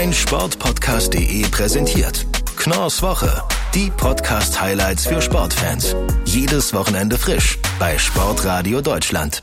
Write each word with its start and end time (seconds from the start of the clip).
mein 0.00 0.14
Sportpodcast.de 0.14 1.42
präsentiert. 1.50 2.24
Knorrs 2.56 3.02
Woche. 3.02 3.42
Die 3.74 3.90
Podcast-Highlights 3.94 5.06
für 5.06 5.20
Sportfans. 5.20 5.94
Jedes 6.24 6.72
Wochenende 6.72 7.18
frisch 7.18 7.58
bei 7.78 7.98
Sportradio 7.98 8.80
Deutschland. 8.80 9.42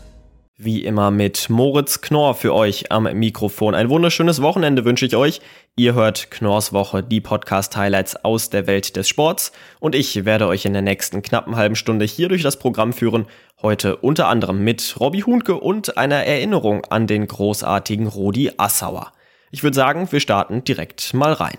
Wie 0.57 0.83
immer 0.83 1.11
mit 1.11 1.51
Moritz 1.51 2.01
Knorr 2.01 2.33
für 2.33 2.55
euch 2.55 2.91
am 2.91 3.03
Mikrofon. 3.03 3.75
Ein 3.75 3.91
wunderschönes 3.91 4.41
Wochenende 4.41 4.83
wünsche 4.83 5.05
ich 5.05 5.15
euch. 5.15 5.41
Ihr 5.75 5.93
hört 5.93 6.31
Knorrs 6.31 6.73
Woche, 6.73 7.03
die 7.03 7.21
Podcast-Highlights 7.21 8.25
aus 8.25 8.49
der 8.49 8.65
Welt 8.65 8.95
des 8.95 9.07
Sports. 9.07 9.51
Und 9.79 9.93
ich 9.93 10.25
werde 10.25 10.47
euch 10.47 10.65
in 10.65 10.73
der 10.73 10.81
nächsten 10.81 11.21
knappen 11.21 11.55
halben 11.55 11.75
Stunde 11.75 12.05
hier 12.05 12.29
durch 12.29 12.41
das 12.41 12.57
Programm 12.57 12.93
führen. 12.93 13.27
Heute 13.61 13.97
unter 13.97 14.27
anderem 14.27 14.63
mit 14.63 14.95
Robby 14.99 15.19
Hunke 15.19 15.53
und 15.59 15.99
einer 15.99 16.25
Erinnerung 16.25 16.83
an 16.85 17.05
den 17.05 17.27
großartigen 17.27 18.07
Rudi 18.07 18.53
Assauer. 18.57 19.11
Ich 19.49 19.63
würde 19.63 19.75
sagen, 19.75 20.11
wir 20.11 20.19
starten 20.19 20.65
direkt 20.65 21.13
mal 21.13 21.31
rein. 21.31 21.57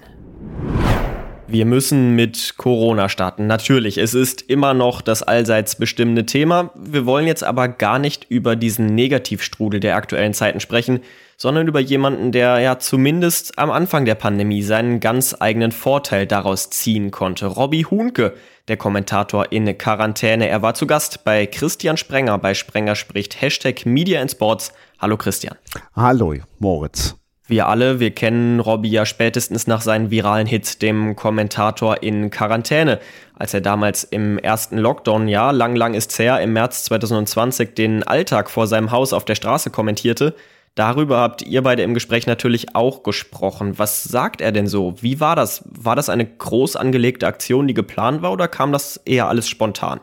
Wir 1.47 1.65
müssen 1.65 2.15
mit 2.15 2.59
Corona 2.59 3.09
starten. 3.09 3.47
Natürlich, 3.47 3.97
es 3.97 4.13
ist 4.13 4.43
immer 4.43 4.75
noch 4.75 5.01
das 5.01 5.23
allseits 5.23 5.77
bestimmende 5.77 6.27
Thema. 6.27 6.71
Wir 6.75 7.07
wollen 7.07 7.27
jetzt 7.27 7.43
aber 7.43 7.69
gar 7.69 7.99
nicht 7.99 8.27
über 8.29 8.57
diesen 8.57 8.95
Negativstrudel 8.95 9.81
der 9.81 9.97
aktuellen 9.97 10.35
Zeiten 10.35 10.61
sprechen, 10.61 11.01
sondern 11.39 11.67
über 11.67 11.81
jemanden, 11.81 12.31
der 12.31 12.59
ja 12.59 12.79
zumindest 12.79 13.59
am 13.59 13.71
Anfang 13.71 14.05
der 14.05 14.17
Pandemie 14.17 14.61
seinen 14.61 15.01
ganz 15.01 15.35
eigenen 15.41 15.73
Vorteil 15.73 16.27
daraus 16.27 16.69
ziehen 16.69 17.11
konnte. 17.11 17.47
Robby 17.47 17.85
Hunke, 17.85 18.35
der 18.69 18.77
Kommentator 18.77 19.51
in 19.51 19.79
Quarantäne. 19.79 20.47
Er 20.47 20.61
war 20.61 20.75
zu 20.75 20.87
Gast 20.87 21.25
bei 21.25 21.47
Christian 21.47 21.97
Sprenger 21.97 22.37
bei 22.37 22.53
Sprenger 22.53 22.97
spricht 22.97 23.41
Hashtag 23.41 23.87
Media 23.87 24.21
in 24.21 24.29
Sports. 24.29 24.75
Hallo 24.99 25.17
Christian. 25.17 25.57
Hallo 25.97 26.35
Moritz. 26.59 27.18
Wir 27.49 27.67
alle, 27.67 27.99
wir 27.99 28.11
kennen 28.11 28.61
Robbie 28.61 28.91
ja 28.91 29.07
spätestens 29.07 29.67
nach 29.67 29.81
seinen 29.81 30.11
viralen 30.11 30.47
Hit, 30.47 30.83
dem 30.83 31.17
Kommentator 31.17 32.03
in 32.03 32.29
Quarantäne, 32.29 33.01
als 33.35 33.55
er 33.55 33.63
damals 33.63 34.05
im 34.05 34.37
ersten 34.37 34.77
Lockdown, 34.77 35.29
ja, 35.29 35.51
lang, 35.51 35.75
lang 35.75 35.95
ist's 35.95 36.19
her, 36.19 36.43
im 36.43 36.53
März 36.53 36.85
2020 36.85 37.75
den 37.75 38.03
Alltag 38.03 38.51
vor 38.51 38.67
seinem 38.67 38.91
Haus 38.91 39.15
auf 39.15 39.25
der 39.25 39.35
Straße 39.35 39.71
kommentierte. 39.71 40.35
Darüber 40.75 41.21
habt 41.21 41.41
ihr 41.41 41.63
beide 41.63 41.83
im 41.83 41.95
Gespräch 41.95 42.27
natürlich 42.27 42.77
auch 42.77 43.03
gesprochen. 43.03 43.79
Was 43.79 44.05
sagt 44.05 44.43
er 44.43 44.53
denn 44.53 44.67
so? 44.67 44.97
Wie 45.01 45.19
war 45.19 45.35
das? 45.35 45.65
War 45.65 45.97
das 45.97 46.11
eine 46.11 46.27
groß 46.27 46.77
angelegte 46.77 47.27
Aktion, 47.27 47.67
die 47.67 47.73
geplant 47.73 48.21
war, 48.21 48.33
oder 48.33 48.47
kam 48.47 48.73
das 48.73 48.99
eher 49.07 49.27
alles 49.27 49.49
spontan? 49.49 50.01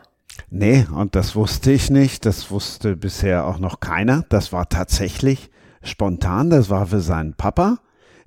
Nee, 0.50 0.84
und 0.92 1.14
das 1.14 1.36
wusste 1.36 1.70
ich 1.70 1.90
nicht. 1.90 2.26
Das 2.26 2.50
wusste 2.50 2.96
bisher 2.96 3.46
auch 3.46 3.60
noch 3.60 3.78
keiner. 3.78 4.24
Das 4.30 4.52
war 4.52 4.68
tatsächlich 4.68 5.48
spontan, 5.86 6.50
das 6.50 6.70
war 6.70 6.86
für 6.86 7.00
seinen 7.00 7.34
Papa. 7.34 7.78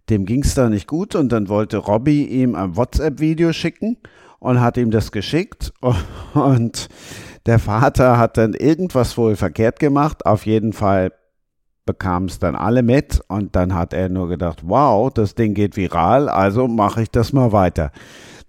Dem 0.09 0.25
ging 0.25 0.43
es 0.43 0.55
da 0.55 0.69
nicht 0.69 0.87
gut 0.87 1.15
und 1.15 1.31
dann 1.31 1.49
wollte 1.49 1.77
Robby 1.77 2.23
ihm 2.25 2.55
ein 2.55 2.75
WhatsApp-Video 2.75 3.53
schicken 3.53 3.97
und 4.39 4.59
hat 4.59 4.77
ihm 4.77 4.91
das 4.91 5.11
geschickt 5.11 5.71
und 6.33 6.89
der 7.45 7.59
Vater 7.59 8.17
hat 8.17 8.37
dann 8.37 8.53
irgendwas 8.53 9.17
wohl 9.17 9.35
verkehrt 9.35 9.79
gemacht. 9.79 10.25
Auf 10.25 10.45
jeden 10.45 10.73
Fall 10.73 11.11
bekamen 11.85 12.29
es 12.29 12.39
dann 12.39 12.55
alle 12.55 12.83
mit 12.83 13.21
und 13.27 13.55
dann 13.55 13.73
hat 13.73 13.93
er 13.93 14.09
nur 14.09 14.29
gedacht, 14.29 14.61
wow, 14.63 15.11
das 15.11 15.35
Ding 15.35 15.53
geht 15.53 15.75
viral, 15.75 16.29
also 16.29 16.67
mache 16.67 17.03
ich 17.03 17.11
das 17.11 17.33
mal 17.33 17.51
weiter. 17.51 17.91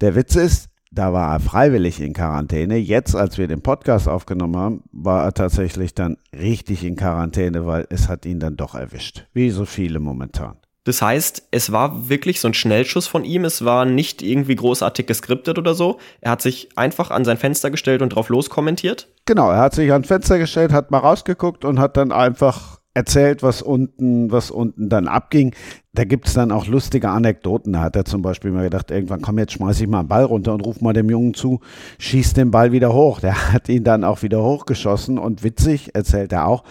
Der 0.00 0.14
Witz 0.14 0.36
ist, 0.36 0.69
da 0.90 1.12
war 1.12 1.32
er 1.32 1.40
freiwillig 1.40 2.00
in 2.00 2.12
Quarantäne. 2.12 2.76
Jetzt, 2.76 3.14
als 3.14 3.38
wir 3.38 3.46
den 3.46 3.62
Podcast 3.62 4.08
aufgenommen 4.08 4.56
haben, 4.56 4.82
war 4.92 5.24
er 5.24 5.32
tatsächlich 5.32 5.94
dann 5.94 6.16
richtig 6.32 6.84
in 6.84 6.96
Quarantäne, 6.96 7.66
weil 7.66 7.86
es 7.90 8.08
hat 8.08 8.26
ihn 8.26 8.40
dann 8.40 8.56
doch 8.56 8.74
erwischt. 8.74 9.26
Wie 9.32 9.50
so 9.50 9.64
viele 9.64 10.00
momentan. 10.00 10.56
Das 10.84 11.02
heißt, 11.02 11.48
es 11.50 11.72
war 11.72 12.08
wirklich 12.08 12.40
so 12.40 12.48
ein 12.48 12.54
Schnellschuss 12.54 13.06
von 13.06 13.24
ihm. 13.24 13.44
Es 13.44 13.64
war 13.64 13.84
nicht 13.84 14.22
irgendwie 14.22 14.56
großartig 14.56 15.06
geskriptet 15.06 15.58
oder 15.58 15.74
so. 15.74 15.98
Er 16.20 16.32
hat 16.32 16.42
sich 16.42 16.70
einfach 16.76 17.10
an 17.10 17.24
sein 17.24 17.36
Fenster 17.36 17.70
gestellt 17.70 18.02
und 18.02 18.10
drauf 18.10 18.30
loskommentiert. 18.30 19.06
Genau, 19.26 19.50
er 19.50 19.60
hat 19.60 19.74
sich 19.74 19.92
ans 19.92 20.08
Fenster 20.08 20.38
gestellt, 20.38 20.72
hat 20.72 20.90
mal 20.90 20.98
rausgeguckt 20.98 21.64
und 21.64 21.78
hat 21.78 21.96
dann 21.96 22.12
einfach 22.12 22.79
erzählt, 22.94 23.42
was 23.42 23.62
unten, 23.62 24.32
was 24.32 24.50
unten 24.50 24.88
dann 24.88 25.08
abging. 25.08 25.54
Da 25.92 26.04
gibt 26.04 26.26
es 26.26 26.34
dann 26.34 26.52
auch 26.52 26.66
lustige 26.66 27.08
Anekdoten. 27.08 27.72
Da 27.72 27.80
hat 27.80 27.96
er 27.96 28.04
zum 28.04 28.22
Beispiel 28.22 28.50
mal 28.50 28.64
gedacht, 28.64 28.90
irgendwann 28.90 29.20
komm, 29.20 29.38
jetzt 29.38 29.52
schmeiß 29.52 29.80
ich 29.80 29.88
mal 29.88 30.00
einen 30.00 30.08
Ball 30.08 30.24
runter 30.24 30.54
und 30.54 30.62
ruf 30.62 30.80
mal 30.80 30.92
dem 30.92 31.10
Jungen 31.10 31.34
zu, 31.34 31.60
schieß 31.98 32.34
den 32.34 32.50
Ball 32.50 32.72
wieder 32.72 32.92
hoch. 32.92 33.20
Der 33.20 33.52
hat 33.52 33.68
ihn 33.68 33.84
dann 33.84 34.04
auch 34.04 34.22
wieder 34.22 34.42
hochgeschossen 34.42 35.18
und 35.18 35.44
witzig, 35.44 35.94
erzählt 35.94 36.32
er 36.32 36.46
auch, 36.46 36.64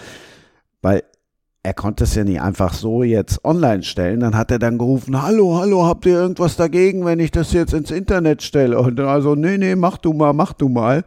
weil 0.81 1.03
er 1.61 1.73
konnte 1.73 2.05
es 2.05 2.15
ja 2.15 2.23
nicht 2.23 2.41
einfach 2.41 2.73
so 2.73 3.03
jetzt 3.03 3.43
online 3.43 3.83
stellen. 3.83 4.21
Dann 4.21 4.35
hat 4.35 4.51
er 4.51 4.59
dann 4.59 4.77
gerufen, 4.77 5.21
hallo, 5.21 5.57
hallo, 5.59 5.85
habt 5.85 6.05
ihr 6.05 6.13
irgendwas 6.13 6.55
dagegen, 6.55 7.05
wenn 7.05 7.19
ich 7.19 7.31
das 7.31 7.51
jetzt 7.53 7.73
ins 7.73 7.91
Internet 7.91 8.41
stelle? 8.41 8.79
Und 8.79 8.99
also, 8.99 9.35
nee, 9.35 9.57
nee, 9.57 9.75
mach 9.75 9.97
du 9.97 10.13
mal, 10.13 10.33
mach 10.33 10.53
du 10.53 10.69
mal. 10.69 11.03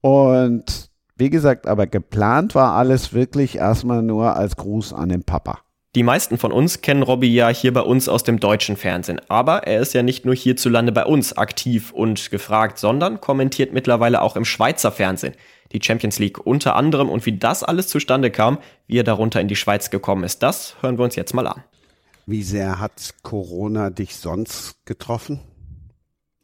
Und 0.00 0.90
wie 1.16 1.30
gesagt, 1.30 1.66
aber 1.66 1.86
geplant 1.86 2.54
war 2.54 2.74
alles 2.74 3.12
wirklich 3.12 3.56
erstmal 3.56 4.02
nur 4.02 4.36
als 4.36 4.56
Gruß 4.56 4.92
an 4.92 5.08
den 5.08 5.24
Papa. 5.24 5.58
Die 5.94 6.02
meisten 6.02 6.38
von 6.38 6.50
uns 6.50 6.80
kennen 6.80 7.04
Robbie 7.04 7.32
ja 7.32 7.48
hier 7.48 7.72
bei 7.72 7.82
uns 7.82 8.08
aus 8.08 8.24
dem 8.24 8.40
deutschen 8.40 8.76
Fernsehen, 8.76 9.20
aber 9.28 9.66
er 9.68 9.80
ist 9.80 9.94
ja 9.94 10.02
nicht 10.02 10.24
nur 10.24 10.34
hierzulande 10.34 10.90
bei 10.90 11.04
uns 11.04 11.36
aktiv 11.36 11.92
und 11.92 12.32
gefragt, 12.32 12.78
sondern 12.78 13.20
kommentiert 13.20 13.72
mittlerweile 13.72 14.20
auch 14.20 14.34
im 14.34 14.44
Schweizer 14.44 14.90
Fernsehen 14.90 15.34
die 15.72 15.80
Champions 15.82 16.18
League 16.18 16.44
unter 16.44 16.76
anderem 16.76 17.08
und 17.10 17.26
wie 17.26 17.36
das 17.38 17.62
alles 17.62 17.88
zustande 17.88 18.30
kam, 18.30 18.58
wie 18.86 18.98
er 18.98 19.04
darunter 19.04 19.40
in 19.40 19.48
die 19.48 19.56
Schweiz 19.56 19.90
gekommen 19.90 20.24
ist, 20.24 20.42
das 20.42 20.76
hören 20.80 20.98
wir 20.98 21.04
uns 21.04 21.16
jetzt 21.16 21.34
mal 21.34 21.46
an. 21.46 21.62
Wie 22.26 22.42
sehr 22.42 22.80
hat 22.80 23.14
Corona 23.22 23.90
dich 23.90 24.16
sonst 24.16 24.86
getroffen? 24.86 25.40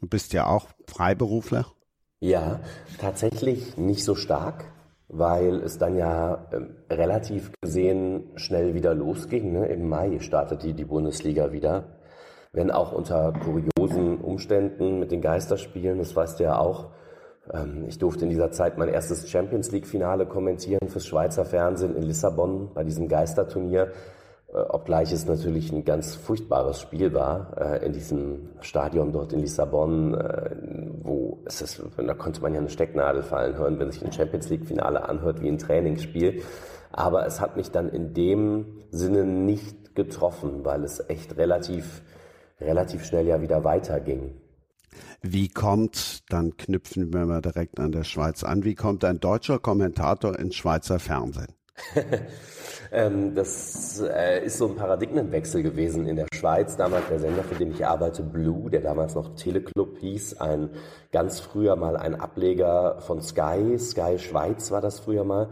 Du 0.00 0.06
bist 0.06 0.32
ja 0.32 0.47
auch 0.47 0.69
Freiberufler. 0.86 1.66
Ja, 2.22 2.60
tatsächlich 2.98 3.78
nicht 3.78 4.04
so 4.04 4.14
stark, 4.14 4.66
weil 5.08 5.62
es 5.62 5.78
dann 5.78 5.97
ja 5.97 6.47
äh, 6.50 6.94
relativ 6.94 7.50
gesehen 7.62 8.32
schnell 8.36 8.75
wieder 8.75 8.94
losging. 8.94 9.53
Ne? 9.53 9.69
Im 9.69 9.88
Mai 9.88 10.19
startete 10.20 10.75
die 10.75 10.84
Bundesliga 10.84 11.50
wieder, 11.50 11.84
wenn 12.53 12.70
auch 12.70 12.92
unter 12.92 13.32
kuriosen 13.32 14.19
Umständen 14.19 14.98
mit 14.98 15.12
den 15.12 15.22
Geisterspielen, 15.22 15.97
das 15.97 16.14
weißt 16.14 16.41
du 16.41 16.44
ja 16.44 16.59
auch. 16.59 16.91
Ähm, 17.54 17.86
ich 17.88 17.98
durfte 17.98 18.25
in 18.25 18.30
dieser 18.30 18.50
Zeit 18.50 18.76
mein 18.76 18.91
erstes 18.91 19.30
Champions 19.30 19.72
League-Finale 19.72 20.26
kommentieren 20.26 20.91
fürs 20.91 21.06
Schweizer 21.06 21.47
Fernsehen 21.47 21.97
in 21.97 22.03
Lissabon 22.03 22.75
bei 22.75 22.84
diesem 22.84 23.09
Geisterturnier. 23.09 23.92
Äh, 24.52 24.58
obgleich 24.58 25.12
es 25.12 25.26
natürlich 25.26 25.72
ein 25.72 25.84
ganz 25.84 26.14
furchtbares 26.14 26.80
Spiel 26.80 27.12
war 27.12 27.56
äh, 27.56 27.86
in 27.86 27.92
diesem 27.92 28.48
Stadion 28.60 29.12
dort 29.12 29.32
in 29.32 29.40
Lissabon, 29.40 30.14
äh, 30.14 30.56
wo 31.02 31.38
es 31.44 31.62
ist, 31.62 31.82
da 31.96 32.14
konnte 32.14 32.40
man 32.42 32.54
ja 32.54 32.60
eine 32.60 32.68
Stecknadel 32.68 33.22
fallen 33.22 33.56
hören, 33.56 33.78
wenn 33.78 33.90
sich 33.90 34.04
ein 34.04 34.12
Champions 34.12 34.48
League 34.48 34.66
Finale 34.66 35.08
anhört 35.08 35.40
wie 35.40 35.48
ein 35.48 35.58
Trainingsspiel. 35.58 36.42
Aber 36.92 37.24
es 37.26 37.40
hat 37.40 37.56
mich 37.56 37.70
dann 37.70 37.88
in 37.88 38.14
dem 38.14 38.82
Sinne 38.90 39.24
nicht 39.24 39.94
getroffen, 39.94 40.64
weil 40.64 40.82
es 40.82 41.00
echt 41.08 41.36
relativ, 41.36 42.02
relativ 42.60 43.04
schnell 43.04 43.26
ja 43.26 43.40
wieder 43.40 43.62
weiterging. 43.62 44.34
Wie 45.22 45.48
kommt, 45.48 46.24
dann 46.32 46.56
knüpfen 46.56 47.12
wir 47.12 47.26
mal 47.26 47.42
direkt 47.42 47.78
an 47.78 47.92
der 47.92 48.02
Schweiz 48.04 48.42
an, 48.42 48.64
wie 48.64 48.74
kommt 48.74 49.04
ein 49.04 49.20
deutscher 49.20 49.60
Kommentator 49.60 50.36
ins 50.36 50.56
Schweizer 50.56 50.98
Fernsehen? 50.98 51.54
ähm, 52.92 53.34
das 53.34 54.00
äh, 54.00 54.44
ist 54.44 54.58
so 54.58 54.68
ein 54.68 54.76
Paradigmenwechsel 54.76 55.62
gewesen 55.62 56.06
in 56.06 56.16
der 56.16 56.26
Schweiz. 56.34 56.76
Damals 56.76 57.08
der 57.08 57.20
Sender, 57.20 57.42
für 57.42 57.54
den 57.54 57.72
ich 57.72 57.86
arbeite, 57.86 58.22
Blue, 58.22 58.70
der 58.70 58.80
damals 58.80 59.14
noch 59.14 59.34
Teleclub 59.34 59.98
hieß, 59.98 60.41
ein 60.41 60.70
ganz 61.12 61.41
früher 61.41 61.76
mal 61.76 61.96
ein 61.96 62.14
Ableger 62.14 63.00
von 63.00 63.20
Sky, 63.22 63.78
Sky 63.78 64.18
Schweiz 64.18 64.70
war 64.70 64.80
das 64.80 65.00
früher 65.00 65.24
mal. 65.24 65.48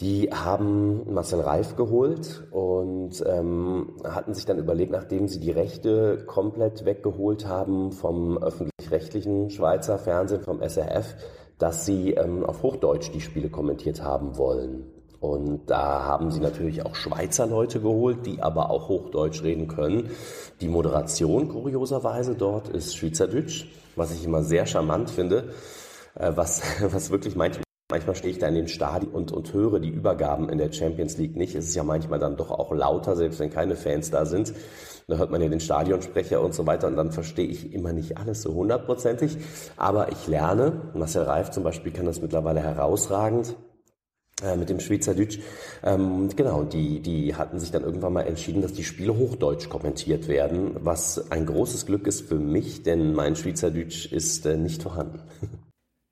Die 0.00 0.28
haben 0.30 1.10
Marcel 1.14 1.40
Reif 1.40 1.74
geholt 1.74 2.46
und 2.50 3.24
ähm, 3.26 3.96
hatten 4.04 4.34
sich 4.34 4.44
dann 4.44 4.58
überlegt, 4.58 4.92
nachdem 4.92 5.26
sie 5.26 5.40
die 5.40 5.50
Rechte 5.50 6.22
komplett 6.26 6.84
weggeholt 6.84 7.46
haben 7.46 7.92
vom 7.92 8.36
öffentlich-rechtlichen 8.36 9.48
Schweizer 9.48 9.96
Fernsehen, 9.96 10.42
vom 10.42 10.60
SRF, 10.60 11.16
dass 11.58 11.86
sie 11.86 12.12
ähm, 12.12 12.44
auf 12.44 12.62
Hochdeutsch 12.62 13.10
die 13.14 13.22
Spiele 13.22 13.48
kommentiert 13.48 14.02
haben 14.02 14.36
wollen. 14.36 14.95
Und 15.26 15.66
da 15.66 16.04
haben 16.04 16.30
sie 16.30 16.40
natürlich 16.40 16.86
auch 16.86 16.94
Schweizer 16.94 17.46
Leute 17.46 17.80
geholt, 17.80 18.26
die 18.26 18.42
aber 18.42 18.70
auch 18.70 18.88
Hochdeutsch 18.88 19.42
reden 19.42 19.66
können. 19.66 20.10
Die 20.60 20.68
Moderation, 20.68 21.48
kurioserweise, 21.48 22.34
dort 22.34 22.68
ist 22.68 22.96
Schweizerdeutsch, 22.96 23.66
was 23.96 24.14
ich 24.14 24.24
immer 24.24 24.42
sehr 24.42 24.66
charmant 24.66 25.10
finde, 25.10 25.52
äh, 26.14 26.32
was, 26.34 26.62
was 26.92 27.10
wirklich 27.10 27.34
manchmal 27.34 27.66
Manchmal 27.88 28.16
stehe 28.16 28.32
ich 28.32 28.40
da 28.40 28.48
in 28.48 28.56
den 28.56 28.66
Stadien 28.66 29.12
und, 29.12 29.30
und 29.30 29.54
höre 29.54 29.78
die 29.78 29.90
Übergaben 29.90 30.48
in 30.48 30.58
der 30.58 30.72
Champions 30.72 31.18
League 31.18 31.36
nicht. 31.36 31.54
Es 31.54 31.68
ist 31.68 31.76
ja 31.76 31.84
manchmal 31.84 32.18
dann 32.18 32.36
doch 32.36 32.50
auch 32.50 32.72
lauter, 32.72 33.14
selbst 33.14 33.38
wenn 33.38 33.48
keine 33.48 33.76
Fans 33.76 34.10
da 34.10 34.26
sind. 34.26 34.52
Da 35.06 35.18
hört 35.18 35.30
man 35.30 35.40
ja 35.40 35.48
den 35.48 35.60
Stadionsprecher 35.60 36.40
und 36.40 36.52
so 36.52 36.66
weiter 36.66 36.88
und 36.88 36.96
dann 36.96 37.12
verstehe 37.12 37.46
ich 37.46 37.72
immer 37.72 37.92
nicht 37.92 38.18
alles 38.18 38.42
so 38.42 38.54
hundertprozentig. 38.54 39.38
Aber 39.76 40.10
ich 40.10 40.26
lerne. 40.26 40.90
Marcel 40.94 41.22
Reif 41.22 41.52
zum 41.52 41.62
Beispiel 41.62 41.92
kann 41.92 42.06
das 42.06 42.20
mittlerweile 42.20 42.58
herausragend. 42.58 43.54
Äh, 44.42 44.56
mit 44.56 44.68
dem 44.68 44.80
Schweizerdeutsch. 44.80 45.38
Ähm, 45.82 46.28
genau, 46.36 46.64
die, 46.64 47.00
die 47.00 47.34
hatten 47.34 47.58
sich 47.58 47.70
dann 47.70 47.84
irgendwann 47.84 48.12
mal 48.12 48.26
entschieden, 48.26 48.60
dass 48.60 48.74
die 48.74 48.84
Spiele 48.84 49.16
Hochdeutsch 49.16 49.68
kommentiert 49.68 50.28
werden, 50.28 50.72
was 50.80 51.30
ein 51.30 51.46
großes 51.46 51.86
Glück 51.86 52.06
ist 52.06 52.28
für 52.28 52.34
mich, 52.34 52.82
denn 52.82 53.14
mein 53.14 53.34
Schweizerdeutsch 53.34 54.12
ist 54.12 54.44
äh, 54.44 54.56
nicht 54.56 54.82
vorhanden. 54.82 55.20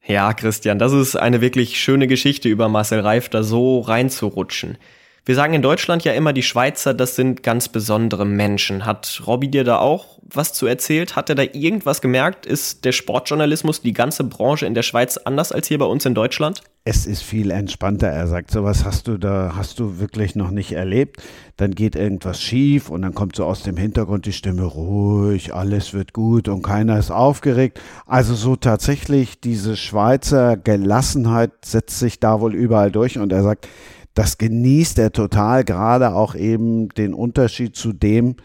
Ja, 0.07 0.35
Christian, 0.35 0.79
das 0.79 0.93
ist 0.93 1.17
eine 1.17 1.41
wirklich 1.41 1.79
schöne 1.81 2.07
Geschichte 2.07 2.49
über 2.49 2.69
Marcel 2.69 3.01
Reif, 3.01 3.31
da 3.31 3.43
so 3.43 3.81
reinzurutschen. 3.81 4.77
Wir 5.27 5.35
sagen 5.35 5.55
in 5.55 5.63
Deutschland 5.63 6.05
ja 6.05 6.13
immer, 6.13 6.35
die 6.35 6.43
Schweizer, 6.43 6.93
das 6.93 7.17
sind 7.17 7.43
ganz 7.43 7.71
besondere 7.71 8.27
Menschen. 8.27 8.85
Hat 8.85 9.23
Robby 9.27 9.51
dir 9.51 9.65
da 9.65 9.79
auch 9.79 10.19
was 10.23 10.53
zu 10.53 10.67
erzählt? 10.67 11.17
Hat 11.17 11.31
er 11.31 11.35
da 11.35 11.45
irgendwas 11.45 12.03
gemerkt? 12.03 12.45
Ist 12.45 12.85
der 12.85 12.93
Sportjournalismus, 12.93 13.81
die 13.81 13.95
ganze 13.95 14.25
Branche 14.25 14.67
in 14.67 14.75
der 14.75 14.83
Schweiz 14.83 15.17
anders 15.17 15.51
als 15.51 15.67
hier 15.67 15.79
bei 15.79 15.87
uns 15.87 16.05
in 16.05 16.15
Deutschland? 16.15 16.63
Es 16.85 17.07
ist 17.07 17.23
viel 17.23 17.51
entspannter. 17.51 18.09
Er 18.09 18.27
sagt, 18.27 18.51
sowas 18.51 18.85
hast 18.85 19.09
du 19.09 19.17
da, 19.17 19.55
hast 19.57 19.79
du 19.79 19.99
wirklich 19.99 20.37
noch 20.37 20.51
nicht 20.51 20.73
erlebt. 20.73 21.23
Dann 21.57 21.71
geht 21.71 21.97
irgendwas 21.97 22.43
schief 22.43 22.91
und 22.91 23.01
dann 23.01 23.15
kommt 23.15 23.35
so 23.35 23.47
aus 23.47 23.63
dem 23.63 23.79
Hintergrund 23.79 24.27
die 24.27 24.35
Stimme 24.35 24.65
ruhig, 24.65 25.55
alles 25.55 25.95
wird 25.95 26.13
gut 26.13 26.49
und 26.49 26.61
keiner 26.61 26.99
ist 26.99 27.11
aufgeregt. 27.11 27.81
Also 28.05 28.35
so 28.35 28.57
tatsächlich 28.57 29.41
diese 29.41 29.79
Schweizer 29.79 30.59
Gelassenheit 30.59 31.53
setzt 31.65 31.99
sich 31.99 32.21
da 32.21 32.41
wohl 32.41 32.55
überall 32.55 32.91
durch 32.91 33.17
und 33.17 33.33
er 33.33 33.43
sagt, 33.43 33.67
das 34.15 34.39
genießt 34.39 34.99
er 34.99 35.13
total, 35.13 35.65
gerade 35.65 36.15
auch 36.15 36.35
eben 36.35 36.89
den 36.91 37.15
Unterschied 37.15 37.77
zu 37.77 37.93
dem, 37.93 38.37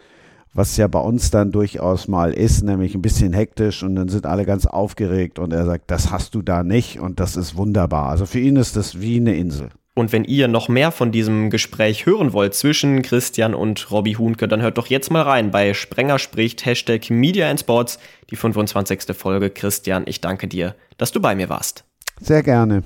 was 0.53 0.77
ja 0.77 0.87
bei 0.87 0.99
uns 0.99 1.29
dann 1.29 1.51
durchaus 1.51 2.07
mal 2.07 2.33
ist, 2.33 2.63
nämlich 2.63 2.95
ein 2.95 3.03
bisschen 3.03 3.33
hektisch 3.33 3.83
und 3.83 3.95
dann 3.95 4.09
sind 4.09 4.25
alle 4.25 4.45
ganz 4.45 4.65
aufgeregt 4.65 5.37
und 5.37 5.53
er 5.53 5.65
sagt, 5.65 5.91
das 5.91 6.11
hast 6.11 6.33
du 6.33 6.41
da 6.41 6.63
nicht 6.63 6.99
und 6.99 7.19
das 7.19 7.37
ist 7.37 7.55
wunderbar. 7.55 8.09
Also 8.09 8.25
für 8.25 8.39
ihn 8.39 8.55
ist 8.55 8.75
das 8.75 8.99
wie 8.99 9.17
eine 9.17 9.35
Insel. 9.35 9.69
Und 9.93 10.11
wenn 10.11 10.23
ihr 10.23 10.47
noch 10.47 10.69
mehr 10.69 10.91
von 10.91 11.11
diesem 11.11 11.49
Gespräch 11.49 12.05
hören 12.05 12.31
wollt 12.31 12.55
zwischen 12.55 13.01
Christian 13.01 13.53
und 13.53 13.91
Robbie 13.91 14.15
Huhnke, 14.15 14.47
dann 14.47 14.61
hört 14.61 14.77
doch 14.77 14.87
jetzt 14.87 15.11
mal 15.11 15.23
rein 15.23 15.51
bei 15.51 15.73
Sprenger 15.73 16.19
spricht 16.19 16.65
Hashtag 16.65 17.09
Media 17.09 17.49
and 17.49 17.59
Sports, 17.59 17.99
die 18.29 18.37
25. 18.37 19.15
Folge. 19.15 19.49
Christian, 19.49 20.03
ich 20.07 20.21
danke 20.21 20.47
dir, 20.47 20.75
dass 20.97 21.11
du 21.11 21.19
bei 21.19 21.35
mir 21.35 21.49
warst. 21.49 21.83
Sehr 22.21 22.43
gerne 22.43 22.83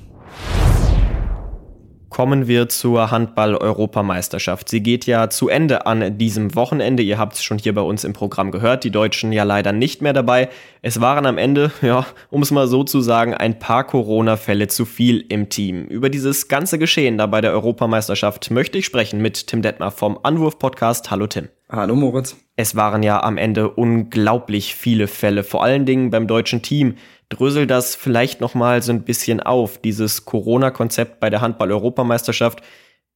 kommen 2.13 2.47
wir 2.47 2.69
zur 2.69 3.09
Handball-Europameisterschaft. 3.09 4.69
Sie 4.69 4.83
geht 4.83 5.07
ja 5.07 5.31
zu 5.31 5.49
Ende 5.49 5.87
an 5.87 6.19
diesem 6.19 6.53
Wochenende. 6.53 7.01
Ihr 7.01 7.17
habt 7.17 7.33
es 7.33 7.43
schon 7.43 7.57
hier 7.57 7.73
bei 7.73 7.81
uns 7.81 8.03
im 8.03 8.13
Programm 8.13 8.51
gehört. 8.51 8.83
Die 8.83 8.91
Deutschen 8.91 9.33
ja 9.33 9.43
leider 9.43 9.71
nicht 9.71 10.03
mehr 10.03 10.13
dabei. 10.13 10.49
Es 10.83 11.01
waren 11.01 11.25
am 11.25 11.39
Ende, 11.39 11.71
ja, 11.81 12.05
um 12.29 12.43
es 12.43 12.51
mal 12.51 12.67
so 12.67 12.83
zu 12.83 13.01
sagen, 13.01 13.33
ein 13.33 13.57
paar 13.57 13.85
Corona-Fälle 13.85 14.67
zu 14.67 14.85
viel 14.85 15.25
im 15.27 15.49
Team. 15.49 15.85
Über 15.85 16.11
dieses 16.11 16.47
ganze 16.47 16.77
Geschehen 16.77 17.17
da 17.17 17.25
bei 17.25 17.41
der 17.41 17.51
Europameisterschaft 17.51 18.51
möchte 18.51 18.77
ich 18.77 18.85
sprechen 18.85 19.19
mit 19.19 19.47
Tim 19.47 19.63
Detmer 19.63 19.89
vom 19.89 20.19
Anwurf-Podcast. 20.21 21.09
Hallo 21.09 21.25
Tim. 21.25 21.49
Hallo 21.67 21.95
Moritz. 21.95 22.37
Es 22.55 22.75
waren 22.75 23.01
ja 23.01 23.23
am 23.23 23.37
Ende 23.37 23.71
unglaublich 23.71 24.75
viele 24.75 25.07
Fälle, 25.07 25.43
vor 25.43 25.63
allen 25.63 25.87
Dingen 25.87 26.11
beim 26.11 26.27
deutschen 26.27 26.61
Team 26.61 26.93
drösel 27.33 27.67
das 27.67 27.95
vielleicht 27.95 28.41
noch 28.41 28.53
mal 28.53 28.81
so 28.81 28.91
ein 28.91 29.03
bisschen 29.03 29.39
auf, 29.39 29.77
dieses 29.79 30.25
Corona-Konzept 30.25 31.19
bei 31.19 31.29
der 31.29 31.41
Handball-Europameisterschaft. 31.41 32.61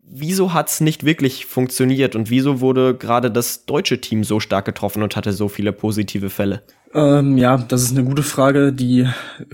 Wieso 0.09 0.53
hat 0.53 0.69
es 0.69 0.79
nicht 0.79 1.03
wirklich 1.03 1.45
funktioniert 1.45 2.15
und 2.15 2.29
wieso 2.29 2.61
wurde 2.61 2.95
gerade 2.95 3.29
das 3.29 3.65
deutsche 3.65 3.99
Team 3.99 4.23
so 4.23 4.39
stark 4.39 4.65
getroffen 4.65 5.03
und 5.03 5.15
hatte 5.17 5.33
so 5.33 5.49
viele 5.49 5.73
positive 5.73 6.29
Fälle? 6.29 6.63
Ähm, 6.93 7.37
ja, 7.37 7.57
das 7.57 7.83
ist 7.83 7.91
eine 7.91 8.05
gute 8.05 8.23
Frage. 8.23 8.71
Die 8.71 9.07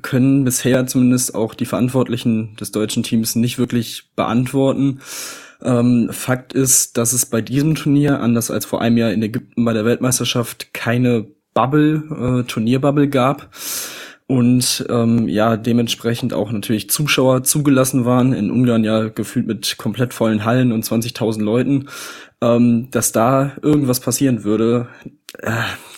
können 0.04 0.44
bisher 0.44 0.86
zumindest 0.86 1.34
auch 1.34 1.56
die 1.56 1.66
Verantwortlichen 1.66 2.56
des 2.58 2.72
deutschen 2.72 3.02
Teams 3.02 3.36
nicht 3.36 3.58
wirklich 3.58 4.12
beantworten. 4.16 5.00
Ähm, 5.64 6.10
Fakt 6.12 6.54
ist, 6.54 6.98
dass 6.98 7.14
es 7.14 7.26
bei 7.26 7.42
diesem 7.42 7.74
Turnier, 7.74 8.20
anders 8.20 8.52
als 8.52 8.66
vor 8.66 8.82
einem 8.82 8.98
Jahr 8.98 9.12
in 9.12 9.24
Ägypten 9.24 9.66
bei 9.66 9.74
der 9.74 9.86
Weltmeisterschaft, 9.86 10.74
keine 10.74 11.26
Bubble, 11.56 12.42
äh, 12.42 12.44
Turnierbubble 12.44 13.10
gab 13.10 13.50
und 14.34 14.84
ähm, 14.90 15.28
ja 15.30 15.58
dementsprechend 15.58 16.34
auch 16.34 16.52
natürlich 16.52 16.90
Zuschauer 16.90 17.44
zugelassen 17.44 18.04
waren 18.04 18.34
in 18.34 18.50
Ungarn 18.50 18.84
ja 18.84 19.10
gefühlt 19.10 19.46
mit 19.46 19.78
komplett 19.78 20.12
vollen 20.12 20.44
Hallen 20.44 20.72
und 20.72 20.84
20.000 20.84 21.44
Leuten, 21.44 21.88
ähm, 22.42 22.88
dass 22.90 23.12
da 23.12 23.52
irgendwas 23.62 24.00
passieren 24.00 24.44
würde, 24.44 24.88
äh, 25.38 25.52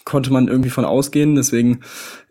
konnte 0.04 0.34
man 0.34 0.50
irgendwie 0.50 0.70
von 0.70 0.84
ausgehen. 0.84 1.36
Deswegen 1.36 1.80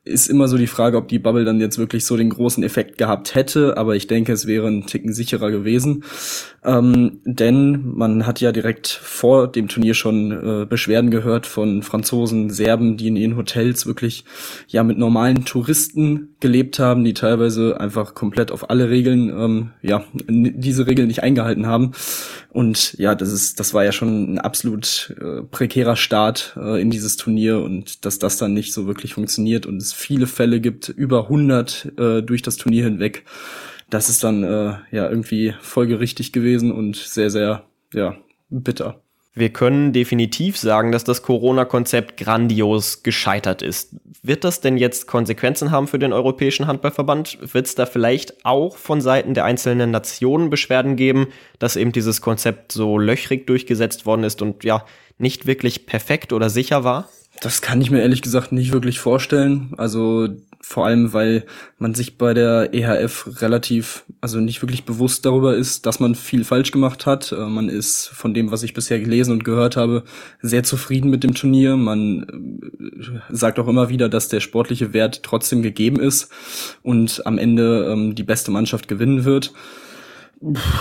ist 0.05 0.29
immer 0.29 0.49
so 0.49 0.59
die 0.59 0.67
Frage, 0.67 0.99
ob 0.99 1.09
die 1.09 1.19
Bubble 1.19 1.45
dann 1.45 1.61
jetzt 1.61 1.79
wirklich 1.79 2.05
so 2.05 2.17
den 2.17 2.29
großen 2.29 2.63
Effekt 2.63 2.99
gehabt 2.99 3.35
hätte, 3.35 3.79
aber 3.79 3.97
ich 3.97 4.07
denke, 4.07 4.33
es 4.33 4.47
wäre 4.47 4.67
ein 4.67 4.87
Ticken 4.87 5.15
sicherer 5.15 5.51
gewesen. 5.51 6.05
Ähm, 6.63 7.21
denn 7.25 7.95
man 7.95 8.27
hat 8.27 8.41
ja 8.41 8.53
direkt 8.53 8.89
vor 8.89 9.49
dem 9.49 9.69
Turnier 9.69 9.95
schon 9.95 10.33
äh, 10.33 10.67
Beschwerden 10.67 11.11
gehört 11.11 11.47
von 11.47 11.83
Franzosen, 11.83 12.51
Serben, 12.51 12.99
die 12.99 13.09
in 13.09 13.17
ihren 13.17 13.37
Hotels 13.37 13.87
wirklich 13.87 14.25
ja 14.69 14.83
mit 14.83 14.99
normalen 14.99 15.47
Touristen 15.47 16.35
gelebt 16.41 16.79
haben, 16.79 17.05
die 17.05 17.15
teilweise 17.15 17.81
einfach 17.81 18.15
komplett 18.15 18.51
auf 18.51 18.69
alle 18.69 18.91
Regeln, 18.91 19.31
ähm, 19.31 19.71
ja, 19.81 20.05
diese 20.29 20.87
Regeln 20.87 21.09
nicht 21.09 21.23
eingehalten 21.23 21.67
haben. 21.67 21.93
Und 22.51 22.95
ja, 22.99 23.15
das 23.15 23.33
ist, 23.33 23.59
das 23.59 23.73
war 23.73 23.85
ja 23.85 23.93
schon 23.93 24.35
ein 24.35 24.39
absolut 24.39 25.15
äh, 25.21 25.43
prekärer 25.43 25.97
Start 25.97 26.57
äh, 26.61 26.81
in 26.81 26.91
dieses 26.91 27.17
Turnier 27.17 27.61
und 27.61 28.05
dass 28.05 28.19
das 28.19 28.37
dann 28.37 28.53
nicht 28.53 28.73
so 28.73 28.87
wirklich 28.87 29.15
funktioniert 29.15 29.67
und 29.67 29.79
es 29.79 29.94
viele 29.95 30.27
Fälle 30.27 30.61
gibt, 30.61 30.89
über 30.89 31.25
100 31.25 31.93
äh, 31.99 32.23
durch 32.23 32.43
das 32.43 32.57
Turnier 32.57 32.85
hinweg. 32.85 33.25
Das 33.91 34.09
ist 34.09 34.25
dann 34.25 34.43
äh, 34.43 34.75
ja 34.91 35.09
irgendwie 35.09 35.55
folgerichtig 35.61 36.33
gewesen 36.33 36.73
und 36.73 36.97
sehr, 36.97 37.31
sehr, 37.31 37.65
ja, 37.93 38.17
bitter. 38.51 39.01
Wir 39.37 39.53
können 39.53 39.93
definitiv 39.93 40.57
sagen, 40.57 40.93
dass 40.93 41.03
das 41.03 41.23
Corona-Konzept 41.23 42.17
grandios 42.17 43.03
gescheitert 43.03 43.63
ist. 43.63 43.97
Wird 44.23 44.45
das 44.45 44.61
denn 44.61 44.77
jetzt 44.77 45.09
Konsequenzen 45.09 45.73
haben 45.73 45.89
für 45.89 45.99
den 45.99 46.13
Europäischen 46.13 46.69
Handballverband? 46.69 47.39
Wird 47.53 47.67
es 47.67 47.75
da 47.75 47.85
vielleicht 47.85 48.45
auch 48.47 48.77
von 48.77 49.01
Seiten 49.01 49.35
der 49.35 49.45
einzelnen 49.45 49.91
Nationen 49.91 50.51
Beschwerden 50.51 50.95
geben, 50.95 51.27
dass 51.59 51.75
eben 51.75 51.91
dieses 51.91 52.21
Konzept 52.21 52.71
so 52.71 52.97
löchrig 52.97 53.49
durchgesetzt 53.49 54.07
worden 54.07 54.23
ist 54.23 54.41
und 54.41 54.63
ja, 54.63 54.87
nicht 55.19 55.47
wirklich 55.47 55.87
perfekt 55.87 56.33
oder 56.33 56.49
sicher 56.49 56.85
war? 56.85 57.09
Das 57.41 57.61
kann 57.61 57.81
ich 57.81 57.91
mir 57.91 58.01
ehrlich 58.01 58.23
gesagt 58.23 58.53
nicht 58.53 58.73
wirklich 58.73 59.01
vorstellen. 59.01 59.75
Also 59.77 60.29
vor 60.67 60.87
allem, 60.87 61.13
weil 61.13 61.45
man 61.79 61.95
sich 61.95 62.17
bei 62.17 62.33
der 62.33 62.73
EHF 62.73 63.43
relativ, 63.43 64.05
also 64.23 64.41
nicht 64.41 64.63
wirklich 64.63 64.85
bewusst 64.85 65.27
darüber 65.27 65.55
ist, 65.55 65.85
dass 65.85 66.01
man 66.01 66.15
viel 66.15 66.43
falsch 66.43 66.71
gemacht 66.71 67.05
hat. 67.05 67.33
Äh, 67.33 67.47
man 67.47 67.69
ist 67.69 68.09
von 68.09 68.33
dem, 68.33 68.51
was 68.51 68.63
ich 68.63 68.73
bisher 68.73 68.99
gelesen 68.99 69.33
und 69.33 69.45
gehört 69.45 69.77
habe, 69.77 70.05
sehr 70.41 70.63
zufrieden 70.63 71.11
mit 71.11 71.23
dem 71.23 71.35
Turnier. 71.35 71.77
Man 71.77 72.23
äh, 72.81 73.35
sagt 73.35 73.59
auch 73.59 73.69
immer 73.69 73.91
wieder, 73.91 74.09
dass 74.09 74.29
der 74.29 74.41
sportliche 74.41 74.95
Wert 74.95 75.23
trotzdem 75.23 75.63
gegeben 75.63 76.01
ist 76.01 76.31
und 76.83 77.27
am 77.27 77.37
Ende 77.37 77.91
ähm, 77.93 78.15
die 78.15 78.25
beste 78.25 78.51
Mannschaft 78.51 78.89
gewinnen 78.89 79.27
wird. 79.27 79.53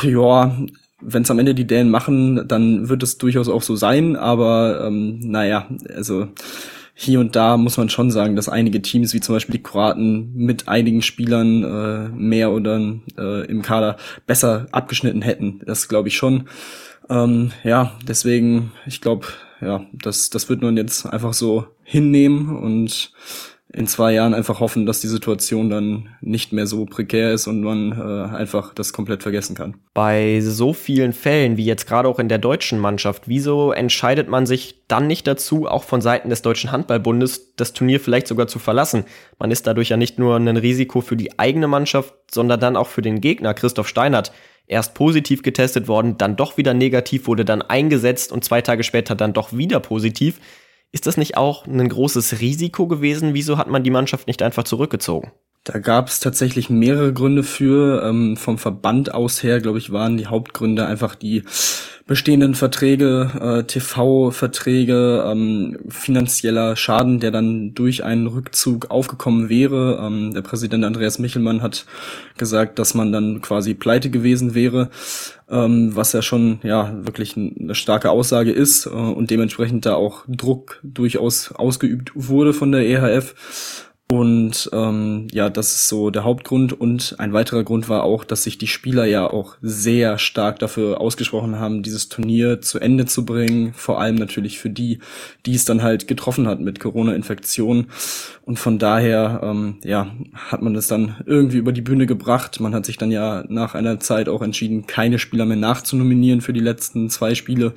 Ja, 0.01 0.57
wenn 1.05 1.23
es 1.23 1.31
am 1.31 1.39
Ende 1.39 1.55
die 1.55 1.67
Dänen 1.67 1.91
machen, 1.91 2.47
dann 2.47 2.89
wird 2.89 3.03
es 3.03 3.17
durchaus 3.17 3.49
auch 3.49 3.61
so 3.61 3.75
sein, 3.75 4.15
aber 4.15 4.85
ähm, 4.87 5.19
naja, 5.19 5.67
also 5.95 6.27
hier 6.95 7.19
und 7.19 7.35
da 7.35 7.57
muss 7.57 7.77
man 7.77 7.89
schon 7.89 8.11
sagen, 8.11 8.35
dass 8.35 8.49
einige 8.49 8.81
Teams, 8.81 9.13
wie 9.13 9.19
zum 9.19 9.35
Beispiel 9.35 9.53
die 9.53 9.63
Kroaten, 9.63 10.31
mit 10.35 10.67
einigen 10.67 11.01
Spielern 11.01 11.63
äh, 11.63 12.09
mehr 12.09 12.51
oder 12.51 12.79
äh, 13.17 13.45
im 13.47 13.61
Kader 13.61 13.97
besser 14.27 14.67
abgeschnitten 14.71 15.21
hätten. 15.21 15.61
Das 15.65 15.87
glaube 15.87 16.09
ich 16.09 16.17
schon. 16.17 16.47
Ähm, 17.09 17.51
ja, 17.63 17.93
deswegen, 18.07 18.71
ich 18.85 19.01
glaube, 19.01 19.27
ja, 19.59 19.85
das, 19.91 20.29
das 20.29 20.49
wird 20.49 20.61
man 20.61 20.77
jetzt 20.77 21.05
einfach 21.05 21.33
so 21.33 21.65
hinnehmen 21.83 22.55
und 22.55 23.11
in 23.75 23.87
zwei 23.87 24.13
Jahren 24.13 24.35
einfach 24.35 24.59
hoffen, 24.59 24.85
dass 24.85 25.01
die 25.01 25.07
Situation 25.07 25.69
dann 25.69 26.09
nicht 26.21 26.53
mehr 26.53 26.67
so 26.67 26.85
prekär 26.85 27.33
ist 27.33 27.47
und 27.47 27.61
man 27.61 27.91
äh, 27.91 28.35
einfach 28.35 28.73
das 28.73 28.93
komplett 28.93 29.23
vergessen 29.23 29.55
kann. 29.55 29.75
Bei 29.95 30.41
so 30.41 30.73
vielen 30.73 31.11
Fällen 31.11 31.57
wie 31.57 31.65
jetzt 31.65 31.87
gerade 31.87 32.07
auch 32.07 32.19
in 32.19 32.29
der 32.29 32.37
deutschen 32.37 32.77
Mannschaft, 32.79 33.27
wieso 33.27 33.71
entscheidet 33.71 34.29
man 34.29 34.45
sich 34.45 34.83
dann 34.87 35.07
nicht 35.07 35.25
dazu, 35.25 35.67
auch 35.67 35.83
von 35.83 36.01
Seiten 36.01 36.29
des 36.29 36.43
Deutschen 36.43 36.71
Handballbundes 36.71 37.55
das 37.55 37.73
Turnier 37.73 37.99
vielleicht 37.99 38.27
sogar 38.27 38.45
zu 38.45 38.59
verlassen? 38.59 39.05
Man 39.39 39.49
ist 39.49 39.65
dadurch 39.65 39.89
ja 39.89 39.97
nicht 39.97 40.19
nur 40.19 40.35
ein 40.35 40.57
Risiko 40.57 41.01
für 41.01 41.17
die 41.17 41.39
eigene 41.39 41.67
Mannschaft, 41.67 42.13
sondern 42.31 42.59
dann 42.59 42.77
auch 42.77 42.87
für 42.87 43.01
den 43.01 43.21
Gegner, 43.21 43.55
Christoph 43.55 43.87
Steinert. 43.87 44.31
Erst 44.67 44.93
positiv 44.93 45.41
getestet 45.41 45.87
worden, 45.87 46.17
dann 46.17 46.35
doch 46.35 46.57
wieder 46.57 46.73
negativ, 46.73 47.27
wurde 47.27 47.43
dann 47.43 47.61
eingesetzt 47.61 48.31
und 48.31 48.45
zwei 48.45 48.61
Tage 48.61 48.83
später 48.83 49.15
dann 49.15 49.33
doch 49.33 49.51
wieder 49.51 49.79
positiv. 49.79 50.39
Ist 50.93 51.07
das 51.07 51.17
nicht 51.17 51.37
auch 51.37 51.65
ein 51.65 51.89
großes 51.89 52.39
Risiko 52.39 52.87
gewesen? 52.87 53.33
Wieso 53.33 53.57
hat 53.57 53.67
man 53.67 53.83
die 53.83 53.89
Mannschaft 53.89 54.27
nicht 54.27 54.43
einfach 54.43 54.63
zurückgezogen? 54.63 55.31
Da 55.63 55.79
gab 55.79 56.09
es 56.09 56.19
tatsächlich 56.19 56.69
mehrere 56.69 57.13
Gründe 57.13 57.41
für. 57.41 58.03
Ähm, 58.03 58.35
vom 58.35 58.57
Verband 58.57 59.13
aus 59.13 59.43
her, 59.43 59.61
glaube 59.61 59.77
ich, 59.77 59.93
waren 59.93 60.17
die 60.17 60.27
Hauptgründe 60.27 60.85
einfach 60.85 61.15
die 61.15 61.43
bestehenden 62.05 62.53
Verträge, 62.53 63.31
äh, 63.39 63.63
TV-Verträge, 63.63 65.23
ähm, 65.25 65.77
finanzieller 65.87 66.75
Schaden, 66.75 67.21
der 67.21 67.31
dann 67.31 67.73
durch 67.73 68.03
einen 68.03 68.27
Rückzug 68.27 68.91
aufgekommen 68.91 69.47
wäre. 69.47 70.05
Ähm, 70.05 70.33
der 70.33 70.41
Präsident 70.41 70.83
Andreas 70.83 71.17
Michelmann 71.17 71.61
hat 71.61 71.85
gesagt, 72.37 72.77
dass 72.77 72.93
man 72.93 73.13
dann 73.13 73.41
quasi 73.41 73.73
pleite 73.73 74.09
gewesen 74.09 74.53
wäre, 74.53 74.89
ähm, 75.49 75.95
was 75.95 76.11
ja 76.11 76.21
schon 76.21 76.59
ja 76.63 76.93
wirklich 77.05 77.37
eine 77.37 77.73
starke 77.73 78.09
Aussage 78.11 78.51
ist 78.51 78.85
äh, 78.85 78.89
und 78.89 79.31
dementsprechend 79.31 79.85
da 79.85 79.95
auch 79.95 80.25
Druck 80.27 80.81
durchaus 80.83 81.53
ausgeübt 81.53 82.11
wurde 82.15 82.53
von 82.53 82.73
der 82.73 82.85
EHF. 82.85 83.33
Und 84.13 84.69
ähm, 84.73 85.25
ja, 85.31 85.49
das 85.49 85.73
ist 85.73 85.87
so 85.87 86.11
der 86.11 86.23
Hauptgrund. 86.23 86.71
Und 86.79 87.15
ein 87.17 87.33
weiterer 87.33 87.63
Grund 87.63 87.89
war 87.89 88.03
auch, 88.03 88.23
dass 88.23 88.43
sich 88.43 88.59
die 88.59 88.67
Spieler 88.67 89.05
ja 89.05 89.27
auch 89.27 89.55
sehr 89.63 90.19
stark 90.19 90.59
dafür 90.59 91.01
ausgesprochen 91.01 91.57
haben, 91.57 91.81
dieses 91.81 92.09
Turnier 92.09 92.61
zu 92.61 92.77
Ende 92.77 93.07
zu 93.07 93.25
bringen. 93.25 93.73
Vor 93.73 93.99
allem 93.99 94.13
natürlich 94.13 94.59
für 94.59 94.69
die, 94.69 94.99
die 95.47 95.55
es 95.55 95.65
dann 95.65 95.81
halt 95.81 96.07
getroffen 96.07 96.47
hat 96.47 96.59
mit 96.59 96.79
Corona-Infektionen. 96.79 97.87
Und 98.45 98.59
von 98.59 98.77
daher, 98.77 99.41
ähm, 99.41 99.77
ja, 99.83 100.11
hat 100.35 100.61
man 100.61 100.75
das 100.75 100.85
dann 100.85 101.15
irgendwie 101.25 101.57
über 101.57 101.71
die 101.71 101.81
Bühne 101.81 102.05
gebracht. 102.05 102.59
Man 102.59 102.75
hat 102.75 102.85
sich 102.85 102.97
dann 102.97 103.09
ja 103.09 103.43
nach 103.49 103.73
einer 103.73 103.99
Zeit 103.99 104.29
auch 104.29 104.43
entschieden, 104.43 104.85
keine 104.85 105.17
Spieler 105.17 105.47
mehr 105.47 105.57
nachzunominieren 105.57 106.41
für 106.41 106.53
die 106.53 106.59
letzten 106.59 107.09
zwei 107.09 107.33
Spiele 107.33 107.73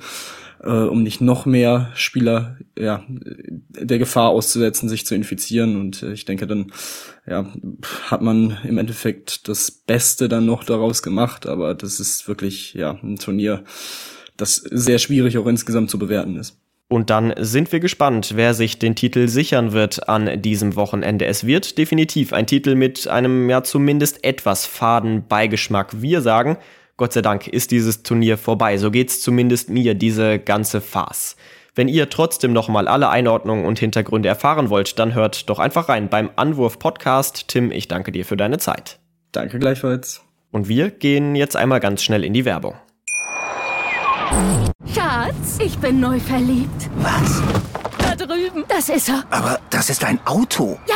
äh, 0.63 0.69
um 0.69 1.03
nicht 1.03 1.21
noch 1.21 1.45
mehr 1.45 1.91
Spieler 1.95 2.57
ja, 2.77 3.03
der 3.07 3.99
Gefahr 3.99 4.29
auszusetzen, 4.29 4.89
sich 4.89 5.05
zu 5.05 5.15
infizieren. 5.15 5.75
Und 5.79 6.03
äh, 6.03 6.13
ich 6.13 6.25
denke, 6.25 6.47
dann 6.47 6.71
ja, 7.25 7.51
hat 8.09 8.21
man 8.21 8.57
im 8.63 8.77
Endeffekt 8.77 9.47
das 9.47 9.71
Beste 9.71 10.29
dann 10.29 10.45
noch 10.45 10.63
daraus 10.63 11.03
gemacht. 11.03 11.47
Aber 11.47 11.75
das 11.75 11.99
ist 11.99 12.27
wirklich 12.27 12.73
ja 12.73 12.97
ein 13.03 13.17
Turnier, 13.17 13.63
das 14.35 14.55
sehr 14.55 14.99
schwierig 14.99 15.37
auch 15.37 15.47
insgesamt 15.47 15.89
zu 15.89 15.99
bewerten 15.99 16.37
ist. 16.37 16.59
Und 16.89 17.09
dann 17.09 17.33
sind 17.37 17.71
wir 17.73 17.81
gespannt, 17.81 18.33
wer 18.35 18.53
sich 18.53 18.79
den 18.79 18.95
Titel 18.95 19.27
sichern 19.27 19.73
wird 19.73 20.07
an 20.07 20.41
diesem 20.41 20.77
Wochenende. 20.77 21.25
Es 21.25 21.45
wird 21.45 21.77
definitiv 21.77 22.31
ein 22.31 22.47
Titel 22.47 22.75
mit 22.75 23.09
einem 23.09 23.49
ja 23.49 23.61
zumindest 23.61 24.23
etwas 24.23 24.65
faden 24.65 25.27
Beigeschmack. 25.27 26.01
Wir 26.01 26.21
sagen, 26.21 26.57
Gott 26.97 27.13
sei 27.13 27.21
Dank 27.21 27.47
ist 27.47 27.69
dieses 27.69 28.01
Turnier 28.01 28.39
vorbei. 28.39 28.77
So 28.77 28.89
geht's 28.89 29.21
zumindest 29.21 29.69
mir, 29.69 29.93
diese 29.93 30.39
ganze 30.39 30.81
Farce. 30.81 31.35
Wenn 31.75 31.89
ihr 31.89 32.09
trotzdem 32.09 32.53
nochmal 32.53 32.87
alle 32.87 33.09
Einordnungen 33.09 33.65
und 33.65 33.77
Hintergründe 33.77 34.27
erfahren 34.27 34.71
wollt, 34.71 34.97
dann 34.97 35.13
hört 35.13 35.47
doch 35.47 35.59
einfach 35.59 35.89
rein 35.89 36.09
beim 36.09 36.31
Anwurf 36.35 36.79
Podcast. 36.79 37.49
Tim, 37.49 37.71
ich 37.71 37.87
danke 37.87 38.11
dir 38.11 38.25
für 38.25 38.35
deine 38.35 38.57
Zeit. 38.57 38.97
Danke 39.31 39.59
gleichfalls. 39.59 40.23
Und 40.49 40.69
wir 40.69 40.89
gehen 40.89 41.35
jetzt 41.35 41.55
einmal 41.55 41.79
ganz 41.79 42.01
schnell 42.01 42.23
in 42.23 42.33
die 42.33 42.45
Werbung. 42.45 42.73
Schatz, 44.91 45.59
ich 45.63 45.77
bin 45.77 45.99
neu 45.99 46.19
verliebt. 46.19 46.89
Was? 46.95 47.43
Da 47.99 48.15
drüben. 48.15 48.65
Das 48.67 48.89
ist 48.89 49.09
er. 49.09 49.23
Aber 49.29 49.59
das 49.69 49.91
ist 49.91 50.03
ein 50.03 50.19
Auto. 50.25 50.79
Ja, 50.87 50.95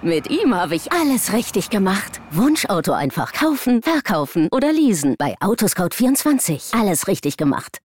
Mit 0.00 0.30
ihm 0.30 0.54
habe 0.54 0.74
ich 0.74 0.90
alles 0.90 1.32
richtig 1.32 1.68
gemacht. 1.68 2.20
Wunschauto 2.30 2.92
einfach 2.92 3.32
kaufen, 3.32 3.82
verkaufen 3.82 4.48
oder 4.50 4.72
leasen. 4.72 5.16
Bei 5.18 5.34
Autoscout24. 5.40 6.78
Alles 6.78 7.08
richtig 7.08 7.36
gemacht. 7.36 7.78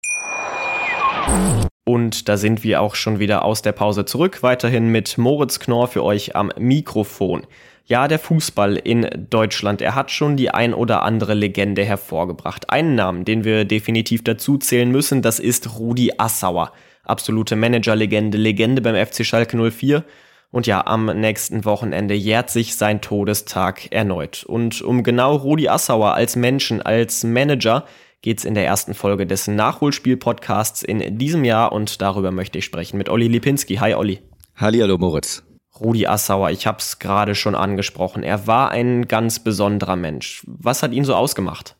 Und 1.84 2.28
da 2.28 2.36
sind 2.36 2.62
wir 2.62 2.80
auch 2.80 2.94
schon 2.94 3.18
wieder 3.18 3.44
aus 3.44 3.62
der 3.62 3.72
Pause 3.72 4.04
zurück. 4.04 4.42
Weiterhin 4.42 4.88
mit 4.90 5.18
Moritz 5.18 5.58
Knorr 5.58 5.88
für 5.88 6.04
euch 6.04 6.36
am 6.36 6.52
Mikrofon. 6.58 7.46
Ja, 7.86 8.06
der 8.08 8.18
Fußball 8.18 8.76
in 8.76 9.08
Deutschland, 9.30 9.80
er 9.80 9.94
hat 9.94 10.10
schon 10.10 10.36
die 10.36 10.50
ein 10.50 10.74
oder 10.74 11.02
andere 11.02 11.34
Legende 11.34 11.84
hervorgebracht. 11.84 12.70
Einen 12.70 12.94
Namen, 12.94 13.24
den 13.24 13.44
wir 13.44 13.64
definitiv 13.64 14.22
dazu 14.24 14.58
zählen 14.58 14.90
müssen, 14.90 15.22
das 15.22 15.38
ist 15.38 15.78
Rudi 15.78 16.12
Assauer 16.18 16.72
absolute 17.06 17.56
Managerlegende, 17.56 18.36
Legende 18.36 18.82
beim 18.82 18.94
FC 18.94 19.24
Schalke 19.24 19.56
04. 19.56 20.04
Und 20.50 20.66
ja, 20.66 20.86
am 20.86 21.06
nächsten 21.06 21.64
Wochenende 21.64 22.14
jährt 22.14 22.50
sich 22.50 22.76
sein 22.76 23.00
Todestag 23.00 23.92
erneut. 23.92 24.44
Und 24.44 24.80
um 24.82 25.02
genau 25.02 25.36
Rudi 25.36 25.68
Assauer 25.68 26.14
als 26.14 26.36
Menschen, 26.36 26.80
als 26.80 27.24
Manager 27.24 27.84
geht's 28.22 28.44
in 28.44 28.54
der 28.54 28.66
ersten 28.66 28.94
Folge 28.94 29.26
des 29.26 29.48
Nachholspiel-Podcasts 29.48 30.82
in 30.82 31.18
diesem 31.18 31.44
Jahr 31.44 31.72
und 31.72 32.00
darüber 32.00 32.30
möchte 32.30 32.58
ich 32.58 32.64
sprechen 32.64 32.98
mit 32.98 33.08
Olli 33.08 33.28
Lipinski. 33.28 33.76
Hi 33.76 33.94
Olli. 33.94 34.20
Hallihallo 34.56 34.98
Moritz. 34.98 35.42
Rudi 35.80 36.06
Assauer, 36.06 36.50
ich 36.50 36.66
hab's 36.66 36.98
gerade 36.98 37.34
schon 37.34 37.54
angesprochen. 37.54 38.22
Er 38.22 38.46
war 38.46 38.70
ein 38.70 39.06
ganz 39.08 39.40
besonderer 39.40 39.96
Mensch. 39.96 40.42
Was 40.46 40.82
hat 40.82 40.92
ihn 40.92 41.04
so 41.04 41.14
ausgemacht? 41.14 41.75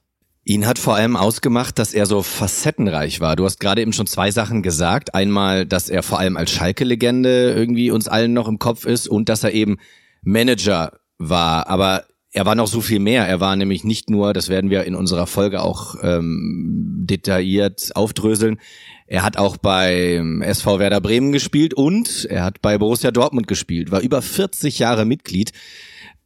Ihn 0.48 0.64
hat 0.64 0.78
vor 0.78 0.94
allem 0.94 1.16
ausgemacht, 1.16 1.76
dass 1.76 1.92
er 1.92 2.06
so 2.06 2.22
facettenreich 2.22 3.20
war. 3.20 3.34
Du 3.34 3.44
hast 3.44 3.58
gerade 3.58 3.82
eben 3.82 3.92
schon 3.92 4.06
zwei 4.06 4.30
Sachen 4.30 4.62
gesagt. 4.62 5.12
Einmal, 5.12 5.66
dass 5.66 5.88
er 5.88 6.04
vor 6.04 6.20
allem 6.20 6.36
als 6.36 6.52
Schalke-Legende 6.52 7.52
irgendwie 7.52 7.90
uns 7.90 8.06
allen 8.06 8.32
noch 8.32 8.46
im 8.46 8.60
Kopf 8.60 8.86
ist 8.86 9.08
und 9.08 9.28
dass 9.28 9.42
er 9.42 9.50
eben 9.50 9.78
Manager 10.22 11.00
war. 11.18 11.66
Aber 11.66 12.04
er 12.30 12.46
war 12.46 12.54
noch 12.54 12.68
so 12.68 12.80
viel 12.80 13.00
mehr. 13.00 13.26
Er 13.26 13.40
war 13.40 13.56
nämlich 13.56 13.82
nicht 13.82 14.08
nur, 14.08 14.32
das 14.32 14.48
werden 14.48 14.70
wir 14.70 14.84
in 14.84 14.94
unserer 14.94 15.26
Folge 15.26 15.62
auch 15.62 15.96
ähm, 16.00 17.02
detailliert 17.08 17.90
aufdröseln, 17.96 18.60
er 19.08 19.22
hat 19.22 19.36
auch 19.36 19.56
bei 19.56 20.20
SV 20.42 20.78
Werder 20.78 21.00
Bremen 21.00 21.32
gespielt 21.32 21.74
und 21.74 22.24
er 22.28 22.42
hat 22.42 22.60
bei 22.60 22.76
Borussia 22.76 23.12
Dortmund 23.12 23.46
gespielt, 23.46 23.92
war 23.92 24.00
über 24.00 24.20
40 24.20 24.80
Jahre 24.80 25.04
Mitglied 25.04 25.52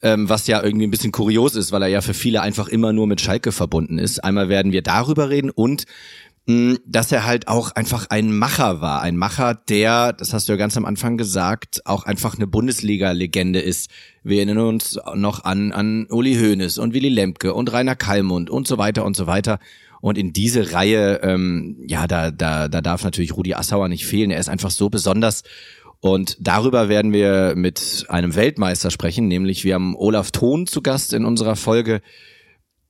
ähm, 0.03 0.29
was 0.29 0.47
ja 0.47 0.63
irgendwie 0.63 0.87
ein 0.87 0.91
bisschen 0.91 1.13
kurios 1.13 1.55
ist, 1.55 1.73
weil 1.73 1.83
er 1.83 1.89
ja 1.89 2.01
für 2.01 2.15
viele 2.15 2.43
einfach 2.43 2.69
immer 2.69 2.93
nur 2.93 3.07
mit 3.07 3.21
Schalke 3.21 3.53
verbunden 3.53 3.99
ist. 3.99 4.23
Einmal 4.25 4.49
werden 4.49 4.73
wir 4.73 4.83
darüber 4.83 5.31
reden 5.31 5.51
und 5.51 5.85
mh, 6.47 6.79
dass 6.87 7.13
er 7.13 7.27
halt 7.27 7.49
auch 7.49 7.73
einfach 7.73 8.07
ein 8.11 8.37
Macher 8.37 8.81
war. 8.81 9.03
Ein 9.03 9.17
Macher, 9.17 9.55
der, 9.55 10.13
das 10.13 10.33
hast 10.33 10.49
du 10.49 10.53
ja 10.53 10.57
ganz 10.57 10.77
am 10.77 10.85
Anfang 10.87 11.17
gesagt, 11.17 11.83
auch 11.85 12.05
einfach 12.05 12.37
eine 12.37 12.47
Bundesliga-Legende 12.47 13.61
ist. 13.61 13.91
Wir 14.23 14.39
erinnern 14.39 14.59
uns 14.59 14.99
noch 15.15 15.45
an, 15.45 15.73
an 15.73 16.07
Uli 16.11 16.35
Hoeneß 16.35 16.79
und 16.79 16.95
Willy 16.95 17.09
Lemke 17.09 17.55
und 17.55 17.73
Rainer 17.73 17.97
Kallmund 17.97 18.51
und 18.51 18.67
so 18.67 18.79
weiter 18.79 19.05
und 19.05 19.17
so 19.17 19.27
weiter. 19.27 19.59
Und 20.01 20.17
in 20.17 20.33
diese 20.33 20.73
Reihe, 20.73 21.21
ähm, 21.23 21.77
ja, 21.87 22.07
da, 22.07 22.31
da, 22.31 22.69
da 22.69 22.81
darf 22.81 23.05
natürlich 23.05 23.37
Rudi 23.37 23.53
Assauer 23.53 23.89
nicht 23.89 24.07
fehlen. 24.07 24.31
Er 24.31 24.41
ist 24.41 24.49
einfach 24.49 24.71
so 24.71 24.89
besonders 24.89 25.43
und 26.01 26.37
darüber 26.41 26.89
werden 26.89 27.13
wir 27.13 27.55
mit 27.57 28.07
einem 28.09 28.35
Weltmeister 28.35 28.91
sprechen, 28.91 29.29
nämlich 29.29 29.65
wir 29.65 29.75
haben 29.75 29.95
Olaf 29.97 30.31
Thon 30.31 30.67
zu 30.67 30.81
Gast 30.81 31.13
in 31.13 31.25
unserer 31.25 31.57
Folge. 31.57 32.01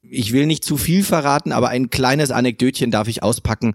Ich 0.02 0.32
will 0.32 0.46
nicht 0.46 0.64
zu 0.64 0.76
viel 0.76 1.02
verraten, 1.02 1.52
aber 1.52 1.68
ein 1.68 1.90
kleines 1.90 2.30
Anekdötchen 2.30 2.90
darf 2.90 3.08
ich 3.08 3.22
auspacken. 3.22 3.74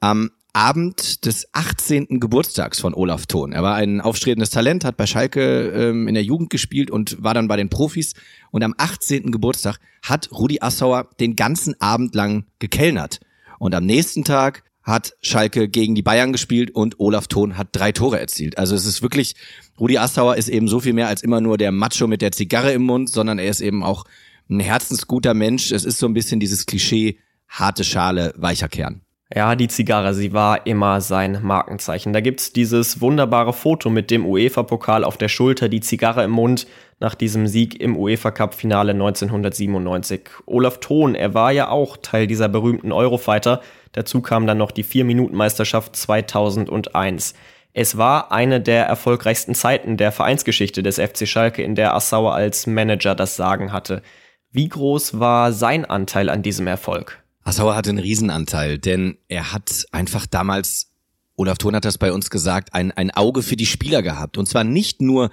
Am 0.00 0.30
Abend 0.52 1.24
des 1.24 1.48
18. 1.52 2.20
Geburtstags 2.20 2.80
von 2.80 2.94
Olaf 2.94 3.26
Thon. 3.26 3.52
Er 3.52 3.62
war 3.62 3.76
ein 3.76 4.00
aufstrebendes 4.00 4.50
Talent, 4.50 4.84
hat 4.84 4.96
bei 4.96 5.06
Schalke 5.06 5.68
ähm, 5.68 6.08
in 6.08 6.14
der 6.14 6.24
Jugend 6.24 6.50
gespielt 6.50 6.90
und 6.90 7.22
war 7.22 7.32
dann 7.32 7.48
bei 7.48 7.56
den 7.56 7.68
Profis. 7.68 8.14
Und 8.50 8.64
am 8.64 8.74
18. 8.76 9.30
Geburtstag 9.30 9.78
hat 10.02 10.30
Rudi 10.32 10.58
Assauer 10.60 11.08
den 11.20 11.36
ganzen 11.36 11.80
Abend 11.80 12.14
lang 12.14 12.44
gekellnert. 12.58 13.20
Und 13.58 13.74
am 13.74 13.86
nächsten 13.86 14.24
Tag 14.24 14.64
hat 14.88 15.12
Schalke 15.20 15.68
gegen 15.68 15.94
die 15.94 16.02
Bayern 16.02 16.32
gespielt 16.32 16.70
und 16.70 16.98
Olaf 16.98 17.28
Thon 17.28 17.58
hat 17.58 17.68
drei 17.72 17.92
Tore 17.92 18.18
erzielt. 18.18 18.58
Also 18.58 18.74
es 18.74 18.86
ist 18.86 19.02
wirklich, 19.02 19.34
Rudi 19.78 19.98
Assauer 19.98 20.36
ist 20.36 20.48
eben 20.48 20.66
so 20.66 20.80
viel 20.80 20.94
mehr 20.94 21.08
als 21.08 21.22
immer 21.22 21.40
nur 21.40 21.58
der 21.58 21.72
Macho 21.72 22.06
mit 22.06 22.22
der 22.22 22.32
Zigarre 22.32 22.72
im 22.72 22.82
Mund, 22.82 23.10
sondern 23.10 23.38
er 23.38 23.50
ist 23.50 23.60
eben 23.60 23.84
auch 23.84 24.04
ein 24.48 24.60
herzensguter 24.60 25.34
Mensch. 25.34 25.72
Es 25.72 25.84
ist 25.84 25.98
so 25.98 26.06
ein 26.06 26.14
bisschen 26.14 26.40
dieses 26.40 26.66
Klischee, 26.66 27.18
harte 27.48 27.84
Schale, 27.84 28.32
weicher 28.36 28.68
Kern. 28.68 29.02
Ja, 29.34 29.56
die 29.56 29.68
Zigarre, 29.68 30.14
sie 30.14 30.32
war 30.32 30.66
immer 30.66 31.02
sein 31.02 31.40
Markenzeichen. 31.42 32.14
Da 32.14 32.22
gibt's 32.22 32.54
dieses 32.54 33.02
wunderbare 33.02 33.52
Foto 33.52 33.90
mit 33.90 34.10
dem 34.10 34.24
UEFA-Pokal 34.24 35.04
auf 35.04 35.18
der 35.18 35.28
Schulter, 35.28 35.68
die 35.68 35.80
Zigarre 35.80 36.24
im 36.24 36.30
Mund 36.30 36.66
nach 36.98 37.14
diesem 37.14 37.46
Sieg 37.46 37.78
im 37.78 37.94
UEFA-Cup-Finale 37.94 38.92
1997. 38.92 40.30
Olaf 40.46 40.80
Thon, 40.80 41.14
er 41.14 41.34
war 41.34 41.52
ja 41.52 41.68
auch 41.68 41.98
Teil 41.98 42.26
dieser 42.26 42.48
berühmten 42.48 42.90
Eurofighter. 42.90 43.60
Dazu 43.92 44.20
kam 44.20 44.46
dann 44.46 44.58
noch 44.58 44.70
die 44.70 44.84
4-Minuten-Meisterschaft 44.84 45.96
2001. 45.96 47.34
Es 47.72 47.96
war 47.96 48.32
eine 48.32 48.60
der 48.60 48.86
erfolgreichsten 48.86 49.54
Zeiten 49.54 49.96
der 49.96 50.12
Vereinsgeschichte 50.12 50.82
des 50.82 50.96
FC 50.96 51.28
Schalke, 51.28 51.62
in 51.62 51.74
der 51.74 51.94
Assauer 51.94 52.34
als 52.34 52.66
Manager 52.66 53.14
das 53.14 53.36
Sagen 53.36 53.72
hatte. 53.72 54.02
Wie 54.50 54.68
groß 54.68 55.20
war 55.20 55.52
sein 55.52 55.84
Anteil 55.84 56.28
an 56.28 56.42
diesem 56.42 56.66
Erfolg? 56.66 57.22
Assauer 57.44 57.76
hatte 57.76 57.90
einen 57.90 57.98
Riesenanteil, 57.98 58.78
denn 58.78 59.18
er 59.28 59.52
hat 59.52 59.86
einfach 59.92 60.26
damals, 60.26 60.92
Olaf 61.36 61.58
Thon 61.58 61.76
hat 61.76 61.84
das 61.84 61.98
bei 61.98 62.12
uns 62.12 62.30
gesagt, 62.30 62.74
ein, 62.74 62.92
ein 62.92 63.10
Auge 63.10 63.42
für 63.42 63.56
die 63.56 63.66
Spieler 63.66 64.02
gehabt. 64.02 64.38
Und 64.38 64.46
zwar 64.46 64.64
nicht 64.64 65.00
nur, 65.00 65.30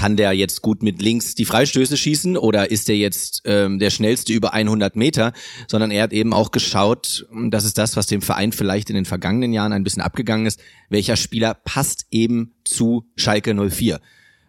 kann 0.00 0.16
der 0.16 0.32
jetzt 0.32 0.62
gut 0.62 0.82
mit 0.82 1.02
links 1.02 1.34
die 1.34 1.44
Freistöße 1.44 1.94
schießen 1.94 2.38
oder 2.38 2.70
ist 2.70 2.88
der 2.88 2.96
jetzt 2.96 3.42
ähm, 3.44 3.78
der 3.78 3.90
schnellste 3.90 4.32
über 4.32 4.54
100 4.54 4.96
Meter, 4.96 5.34
sondern 5.68 5.90
er 5.90 6.04
hat 6.04 6.14
eben 6.14 6.32
auch 6.32 6.52
geschaut, 6.52 7.26
das 7.50 7.66
ist 7.66 7.76
das, 7.76 7.96
was 7.96 8.06
dem 8.06 8.22
Verein 8.22 8.52
vielleicht 8.52 8.88
in 8.88 8.96
den 8.96 9.04
vergangenen 9.04 9.52
Jahren 9.52 9.74
ein 9.74 9.84
bisschen 9.84 10.02
abgegangen 10.02 10.46
ist, 10.46 10.58
welcher 10.88 11.16
Spieler 11.16 11.52
passt 11.52 12.06
eben 12.10 12.54
zu 12.64 13.04
Schalke 13.14 13.54
04. 13.54 14.00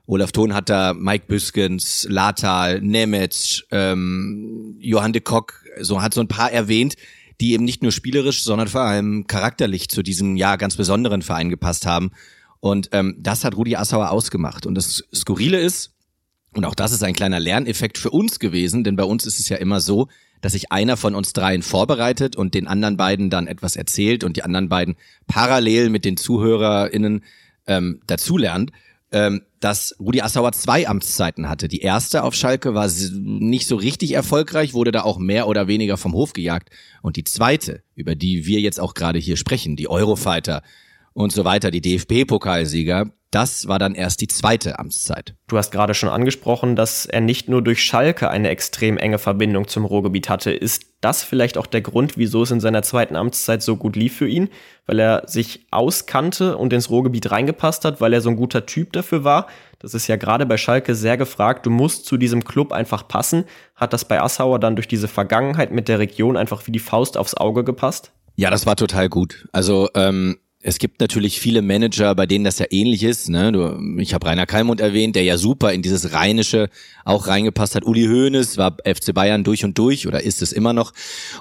Olaf 0.05 0.31
Thon 0.31 0.53
hat 0.53 0.69
da 0.69 0.93
Mike 0.93 1.25
Büskens, 1.27 2.07
Latal, 2.09 2.79
Nemetz, 2.79 3.63
ähm, 3.71 4.77
Johann 4.79 5.11
de 5.11 5.21
Kock, 5.21 5.65
so 5.81 6.01
hat 6.01 6.13
so 6.13 6.21
ein 6.21 6.29
paar 6.29 6.53
erwähnt, 6.53 6.95
die 7.41 7.51
eben 7.51 7.65
nicht 7.65 7.83
nur 7.83 7.91
spielerisch, 7.91 8.43
sondern 8.43 8.69
vor 8.69 8.81
allem 8.81 9.27
charakterlich 9.27 9.89
zu 9.89 10.01
diesem 10.01 10.37
ja 10.37 10.55
ganz 10.55 10.77
besonderen 10.77 11.21
Verein 11.21 11.49
gepasst 11.49 11.85
haben. 11.85 12.11
Und 12.61 12.89
ähm, 12.93 13.17
das 13.19 13.43
hat 13.43 13.57
Rudi 13.57 13.75
Assauer 13.75 14.11
ausgemacht. 14.11 14.65
Und 14.65 14.75
das 14.75 15.03
Skurrile 15.13 15.59
ist, 15.59 15.91
und 16.53 16.63
auch 16.63 16.75
das 16.75 16.93
ist 16.93 17.03
ein 17.03 17.13
kleiner 17.13 17.39
Lerneffekt 17.39 17.97
für 17.97 18.11
uns 18.11 18.39
gewesen, 18.39 18.85
denn 18.85 18.95
bei 18.95 19.03
uns 19.03 19.25
ist 19.25 19.39
es 19.39 19.49
ja 19.49 19.57
immer 19.57 19.81
so, 19.81 20.07
dass 20.39 20.53
sich 20.53 20.71
einer 20.71 20.95
von 20.95 21.13
uns 21.13 21.33
dreien 21.33 21.61
vorbereitet 21.61 22.35
und 22.35 22.53
den 22.53 22.67
anderen 22.67 22.97
beiden 22.97 23.29
dann 23.29 23.47
etwas 23.47 23.75
erzählt 23.75 24.23
und 24.23 24.37
die 24.37 24.43
anderen 24.43 24.69
beiden 24.69 24.95
parallel 25.27 25.89
mit 25.89 26.05
den 26.05 26.17
ZuhörerInnen 26.17 27.23
ähm, 27.67 28.01
dazulernt 28.07 28.71
ähm, 29.11 29.41
dass 29.59 29.95
Rudi 29.99 30.21
Assauer 30.21 30.53
zwei 30.53 30.87
Amtszeiten 30.87 31.49
hatte. 31.49 31.67
Die 31.67 31.81
erste 31.81 32.23
auf 32.23 32.33
Schalke 32.33 32.73
war 32.73 32.89
nicht 33.11 33.67
so 33.67 33.75
richtig 33.75 34.13
erfolgreich, 34.13 34.73
wurde 34.73 34.91
da 34.91 35.01
auch 35.03 35.19
mehr 35.19 35.47
oder 35.47 35.67
weniger 35.67 35.97
vom 35.97 36.13
Hof 36.13 36.33
gejagt. 36.33 36.69
Und 37.01 37.17
die 37.17 37.25
zweite, 37.25 37.83
über 37.93 38.15
die 38.15 38.45
wir 38.45 38.61
jetzt 38.61 38.79
auch 38.79 38.93
gerade 38.93 39.19
hier 39.19 39.37
sprechen, 39.37 39.75
die 39.75 39.89
Eurofighter 39.89 40.63
und 41.13 41.31
so 41.31 41.45
weiter, 41.45 41.71
die 41.71 41.81
DFB-Pokalsieger, 41.81 43.11
das 43.31 43.69
war 43.69 43.79
dann 43.79 43.95
erst 43.95 44.19
die 44.19 44.27
zweite 44.27 44.77
Amtszeit. 44.77 45.35
Du 45.47 45.57
hast 45.57 45.71
gerade 45.71 45.93
schon 45.93 46.09
angesprochen, 46.09 46.75
dass 46.75 47.05
er 47.05 47.21
nicht 47.21 47.47
nur 47.47 47.61
durch 47.61 47.81
Schalke 47.81 48.29
eine 48.29 48.49
extrem 48.49 48.97
enge 48.97 49.19
Verbindung 49.19 49.69
zum 49.69 49.85
Ruhrgebiet 49.85 50.27
hatte. 50.27 50.51
Ist 50.51 50.85
das 50.99 51.23
vielleicht 51.23 51.57
auch 51.57 51.65
der 51.65 51.79
Grund, 51.79 52.17
wieso 52.17 52.43
es 52.43 52.51
in 52.51 52.59
seiner 52.59 52.83
zweiten 52.83 53.15
Amtszeit 53.15 53.63
so 53.63 53.77
gut 53.77 53.95
lief 53.95 54.17
für 54.17 54.27
ihn? 54.27 54.49
Weil 54.85 54.99
er 54.99 55.23
sich 55.27 55.65
auskannte 55.71 56.57
und 56.57 56.73
ins 56.73 56.89
Ruhrgebiet 56.89 57.31
reingepasst 57.31 57.85
hat, 57.85 58.01
weil 58.01 58.11
er 58.11 58.19
so 58.19 58.29
ein 58.29 58.35
guter 58.35 58.65
Typ 58.65 58.91
dafür 58.91 59.23
war? 59.23 59.47
Das 59.79 59.93
ist 59.93 60.07
ja 60.07 60.17
gerade 60.17 60.45
bei 60.45 60.57
Schalke 60.57 60.93
sehr 60.93 61.15
gefragt. 61.15 61.65
Du 61.65 61.69
musst 61.69 62.05
zu 62.05 62.17
diesem 62.17 62.43
Club 62.43 62.73
einfach 62.73 63.07
passen. 63.07 63.45
Hat 63.75 63.93
das 63.93 64.03
bei 64.03 64.21
Assauer 64.21 64.59
dann 64.59 64.75
durch 64.75 64.89
diese 64.89 65.07
Vergangenheit 65.07 65.71
mit 65.71 65.87
der 65.87 65.99
Region 65.99 66.35
einfach 66.35 66.67
wie 66.67 66.71
die 66.71 66.79
Faust 66.79 67.15
aufs 67.17 67.35
Auge 67.35 67.63
gepasst? 67.63 68.11
Ja, 68.35 68.49
das 68.49 68.65
war 68.65 68.75
total 68.75 69.07
gut. 69.07 69.47
Also 69.53 69.89
ähm, 69.95 70.37
es 70.63 70.77
gibt 70.77 71.01
natürlich 71.01 71.39
viele 71.39 71.61
Manager, 71.61 72.13
bei 72.15 72.25
denen 72.25 72.45
das 72.45 72.59
ja 72.59 72.67
ähnlich 72.69 73.03
ist. 73.03 73.29
Ne? 73.29 73.51
Du, 73.51 73.99
ich 73.99 74.13
habe 74.13 74.27
Rainer 74.27 74.45
Kalmund 74.45 74.79
erwähnt, 74.79 75.15
der 75.15 75.23
ja 75.23 75.37
super 75.37 75.73
in 75.73 75.81
dieses 75.81 76.13
Rheinische 76.13 76.69
auch 77.03 77.27
reingepasst 77.27 77.75
hat. 77.75 77.85
Uli 77.85 78.05
Hoeneß 78.05 78.57
war 78.57 78.77
FC 78.85 79.13
Bayern 79.13 79.43
durch 79.43 79.63
und 79.65 79.77
durch 79.77 80.07
oder 80.07 80.23
ist 80.23 80.41
es 80.41 80.51
immer 80.51 80.73
noch. 80.73 80.93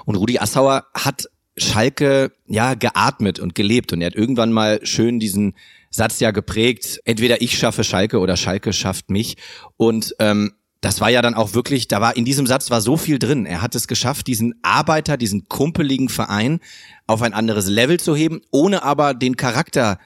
Und 0.05 0.15
Rudi 0.15 0.39
Assauer 0.39 0.85
hat 0.93 1.29
Schalke 1.57 2.31
ja 2.47 2.73
geatmet 2.73 3.39
und 3.39 3.55
gelebt. 3.55 3.93
Und 3.93 4.01
er 4.01 4.07
hat 4.07 4.15
irgendwann 4.15 4.51
mal 4.51 4.79
schön 4.83 5.19
diesen 5.19 5.55
Satz 5.89 6.19
ja 6.19 6.31
geprägt, 6.31 7.01
entweder 7.05 7.41
ich 7.41 7.57
schaffe 7.57 7.83
Schalke 7.83 8.19
oder 8.19 8.37
Schalke 8.37 8.73
schafft 8.73 9.09
mich. 9.09 9.35
Und 9.77 10.15
ähm, 10.19 10.53
das 10.81 10.99
war 10.99 11.09
ja 11.09 11.21
dann 11.21 11.35
auch 11.35 11.53
wirklich, 11.53 11.87
da 11.87 12.01
war 12.01 12.17
in 12.17 12.25
diesem 12.25 12.47
Satz 12.47 12.71
war 12.71 12.81
so 12.81 12.97
viel 12.97 13.19
drin. 13.19 13.45
Er 13.45 13.61
hat 13.61 13.75
es 13.75 13.87
geschafft, 13.87 14.25
diesen 14.25 14.55
Arbeiter, 14.63 15.15
diesen 15.15 15.47
kumpeligen 15.47 16.09
Verein 16.09 16.59
auf 17.05 17.21
ein 17.21 17.33
anderes 17.33 17.67
Level 17.67 17.99
zu 17.99 18.15
heben, 18.15 18.41
ohne 18.49 18.81
aber 18.81 19.13
den 19.13 19.37
Charakter 19.37 19.99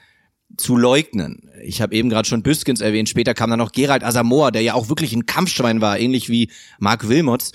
zu 0.58 0.76
leugnen. 0.76 1.50
Ich 1.64 1.80
habe 1.80 1.94
eben 1.94 2.10
gerade 2.10 2.28
schon 2.28 2.42
Büskens 2.42 2.82
erwähnt, 2.82 3.08
später 3.08 3.32
kam 3.32 3.50
dann 3.50 3.58
noch 3.58 3.72
Gerald 3.72 4.04
Asamoah, 4.04 4.52
der 4.52 4.62
ja 4.62 4.74
auch 4.74 4.90
wirklich 4.90 5.14
ein 5.14 5.26
Kampfschwein 5.26 5.80
war, 5.80 5.98
ähnlich 5.98 6.28
wie 6.28 6.50
Mark 6.78 7.08
Wilmots. 7.08 7.52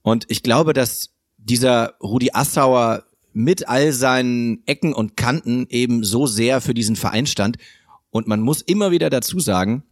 Und 0.00 0.24
ich 0.28 0.42
glaube, 0.42 0.72
dass 0.72 1.10
dieser 1.36 1.94
Rudi 2.00 2.30
Assauer 2.32 3.04
mit 3.34 3.68
all 3.68 3.92
seinen 3.92 4.62
Ecken 4.66 4.94
und 4.94 5.16
Kanten 5.16 5.66
eben 5.68 6.04
so 6.04 6.26
sehr 6.26 6.60
für 6.60 6.74
diesen 6.74 6.96
Verein 6.96 7.26
stand. 7.26 7.58
Und 8.10 8.26
man 8.26 8.40
muss 8.40 8.62
immer 8.62 8.90
wieder 8.90 9.10
dazu 9.10 9.40
sagen, 9.40 9.84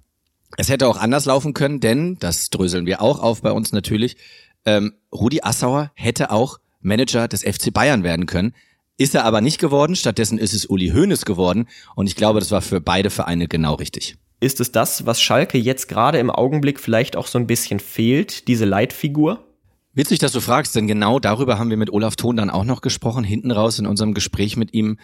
es 0.56 0.68
hätte 0.68 0.88
auch 0.88 0.96
anders 0.96 1.24
laufen 1.24 1.54
können, 1.54 1.80
denn, 1.80 2.16
das 2.18 2.50
dröseln 2.50 2.86
wir 2.86 3.02
auch 3.02 3.20
auf 3.20 3.42
bei 3.42 3.52
uns 3.52 3.72
natürlich, 3.72 4.16
ähm, 4.64 4.94
Rudi 5.12 5.40
Assauer 5.42 5.90
hätte 5.94 6.30
auch 6.30 6.58
Manager 6.80 7.28
des 7.28 7.42
FC 7.42 7.72
Bayern 7.72 8.04
werden 8.04 8.26
können. 8.26 8.54
Ist 8.96 9.14
er 9.14 9.24
aber 9.24 9.40
nicht 9.40 9.58
geworden, 9.58 9.96
stattdessen 9.96 10.38
ist 10.38 10.52
es 10.52 10.66
Uli 10.66 10.90
Hoeneß 10.90 11.24
geworden 11.24 11.68
und 11.94 12.06
ich 12.06 12.16
glaube, 12.16 12.40
das 12.40 12.50
war 12.50 12.60
für 12.60 12.80
beide 12.80 13.10
Vereine 13.10 13.48
genau 13.48 13.74
richtig. 13.74 14.16
Ist 14.40 14.60
es 14.60 14.72
das, 14.72 15.06
was 15.06 15.20
Schalke 15.20 15.58
jetzt 15.58 15.88
gerade 15.88 16.18
im 16.18 16.30
Augenblick 16.30 16.80
vielleicht 16.80 17.16
auch 17.16 17.26
so 17.26 17.38
ein 17.38 17.46
bisschen 17.46 17.80
fehlt, 17.80 18.48
diese 18.48 18.64
Leitfigur? 18.64 19.44
Witzig, 19.92 20.18
dass 20.18 20.32
du 20.32 20.40
fragst, 20.40 20.74
denn 20.76 20.86
genau 20.86 21.18
darüber 21.18 21.58
haben 21.58 21.70
wir 21.70 21.76
mit 21.76 21.90
Olaf 21.90 22.16
Thon 22.16 22.36
dann 22.36 22.50
auch 22.50 22.64
noch 22.64 22.80
gesprochen, 22.80 23.24
hinten 23.24 23.50
raus 23.50 23.78
in 23.78 23.86
unserem 23.86 24.14
Gespräch 24.14 24.56
mit 24.56 24.72
ihm. 24.72 24.98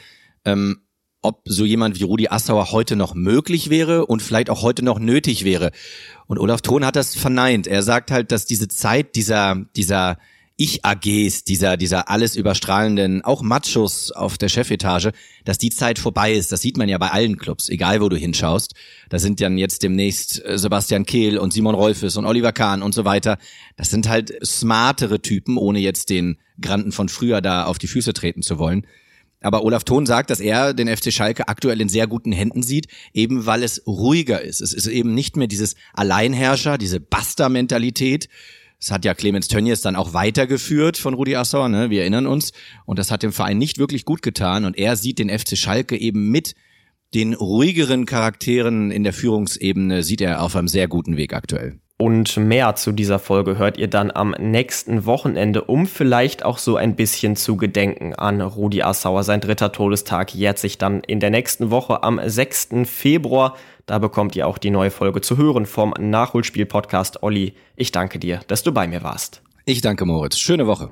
Ähm, 0.44 0.80
ob 1.22 1.42
so 1.44 1.64
jemand 1.64 1.98
wie 1.98 2.04
Rudi 2.04 2.28
Assauer 2.28 2.72
heute 2.72 2.96
noch 2.96 3.14
möglich 3.14 3.70
wäre 3.70 4.06
und 4.06 4.22
vielleicht 4.22 4.50
auch 4.50 4.62
heute 4.62 4.84
noch 4.84 4.98
nötig 4.98 5.44
wäre. 5.44 5.70
Und 6.26 6.38
Olaf 6.38 6.62
Thon 6.62 6.84
hat 6.84 6.96
das 6.96 7.14
verneint. 7.14 7.66
Er 7.66 7.82
sagt 7.82 8.10
halt, 8.10 8.32
dass 8.32 8.46
diese 8.46 8.68
Zeit 8.68 9.16
dieser, 9.16 9.64
dieser 9.76 10.18
Ich-AGs, 10.56 11.44
dieser, 11.44 11.76
dieser 11.76 12.08
alles 12.08 12.36
überstrahlenden, 12.36 13.22
auch 13.22 13.42
Machos 13.42 14.10
auf 14.12 14.38
der 14.38 14.48
Chefetage, 14.48 15.12
dass 15.44 15.58
die 15.58 15.70
Zeit 15.70 15.98
vorbei 15.98 16.32
ist. 16.32 16.52
Das 16.52 16.62
sieht 16.62 16.76
man 16.76 16.88
ja 16.88 16.96
bei 16.98 17.10
allen 17.10 17.36
Clubs, 17.36 17.68
egal 17.68 18.00
wo 18.00 18.08
du 18.08 18.16
hinschaust. 18.16 18.74
Da 19.08 19.18
sind 19.18 19.40
dann 19.40 19.58
jetzt 19.58 19.82
demnächst 19.82 20.44
äh, 20.44 20.58
Sebastian 20.58 21.04
Kehl 21.04 21.38
und 21.38 21.52
Simon 21.52 21.74
Rolfes 21.74 22.16
und 22.16 22.24
Oliver 22.24 22.52
Kahn 22.52 22.82
und 22.82 22.94
so 22.94 23.04
weiter. 23.04 23.38
Das 23.76 23.90
sind 23.90 24.08
halt 24.08 24.32
smartere 24.44 25.20
Typen, 25.20 25.58
ohne 25.58 25.80
jetzt 25.80 26.08
den 26.08 26.38
Granden 26.60 26.92
von 26.92 27.08
früher 27.08 27.40
da 27.40 27.64
auf 27.64 27.78
die 27.78 27.88
Füße 27.88 28.14
treten 28.14 28.42
zu 28.42 28.58
wollen. 28.58 28.86
Aber 29.40 29.64
Olaf 29.64 29.84
Thon 29.84 30.06
sagt, 30.06 30.30
dass 30.30 30.40
er 30.40 30.74
den 30.74 30.94
FC 30.94 31.12
Schalke 31.12 31.48
aktuell 31.48 31.80
in 31.80 31.88
sehr 31.88 32.06
guten 32.06 32.32
Händen 32.32 32.62
sieht, 32.62 32.88
eben 33.12 33.46
weil 33.46 33.62
es 33.62 33.86
ruhiger 33.86 34.40
ist. 34.40 34.60
Es 34.60 34.72
ist 34.72 34.86
eben 34.86 35.14
nicht 35.14 35.36
mehr 35.36 35.46
dieses 35.46 35.76
Alleinherrscher, 35.92 36.78
diese 36.78 37.00
Basta-Mentalität. 37.00 38.28
Das 38.80 38.90
hat 38.90 39.04
ja 39.04 39.14
Clemens 39.14 39.48
Tönnies 39.48 39.80
dann 39.80 39.96
auch 39.96 40.14
weitergeführt 40.14 40.96
von 40.96 41.14
Rudi 41.14 41.36
Assauer, 41.36 41.68
ne? 41.68 41.90
wir 41.90 42.02
erinnern 42.02 42.26
uns. 42.26 42.52
Und 42.84 42.98
das 42.98 43.10
hat 43.10 43.22
dem 43.22 43.32
Verein 43.32 43.58
nicht 43.58 43.78
wirklich 43.78 44.04
gut 44.04 44.22
getan. 44.22 44.64
Und 44.64 44.76
er 44.76 44.96
sieht 44.96 45.18
den 45.18 45.30
FC 45.30 45.56
Schalke 45.56 45.96
eben 45.96 46.30
mit 46.30 46.54
den 47.14 47.34
ruhigeren 47.34 48.04
Charakteren 48.04 48.90
in 48.90 49.04
der 49.04 49.12
Führungsebene, 49.12 50.02
sieht 50.02 50.20
er 50.20 50.42
auf 50.42 50.56
einem 50.56 50.68
sehr 50.68 50.88
guten 50.88 51.16
Weg 51.16 51.32
aktuell. 51.32 51.78
Und 51.98 52.36
mehr 52.36 52.74
zu 52.76 52.92
dieser 52.92 53.18
Folge 53.18 53.56
hört 53.56 53.78
ihr 53.78 53.88
dann 53.88 54.10
am 54.10 54.34
nächsten 54.38 55.06
Wochenende, 55.06 55.64
um 55.64 55.86
vielleicht 55.86 56.44
auch 56.44 56.58
so 56.58 56.76
ein 56.76 56.94
bisschen 56.94 57.36
zu 57.36 57.56
gedenken 57.56 58.14
an 58.14 58.42
Rudi 58.42 58.82
Assauer. 58.82 59.22
Sein 59.22 59.40
dritter 59.40 59.72
Todestag 59.72 60.34
jährt 60.34 60.58
sich 60.58 60.76
dann 60.76 61.00
in 61.00 61.20
der 61.20 61.30
nächsten 61.30 61.70
Woche 61.70 62.02
am 62.02 62.20
6. 62.22 62.68
Februar. 62.84 63.56
Da 63.86 63.98
bekommt 63.98 64.36
ihr 64.36 64.46
auch 64.46 64.58
die 64.58 64.70
neue 64.70 64.90
Folge 64.90 65.22
zu 65.22 65.38
hören 65.38 65.64
vom 65.64 65.94
Nachholspiel-Podcast. 65.98 67.22
Olli, 67.22 67.54
ich 67.76 67.92
danke 67.92 68.18
dir, 68.18 68.40
dass 68.46 68.62
du 68.62 68.72
bei 68.72 68.86
mir 68.86 69.02
warst. 69.02 69.40
Ich 69.64 69.80
danke 69.80 70.04
Moritz. 70.04 70.38
Schöne 70.38 70.66
Woche. 70.66 70.90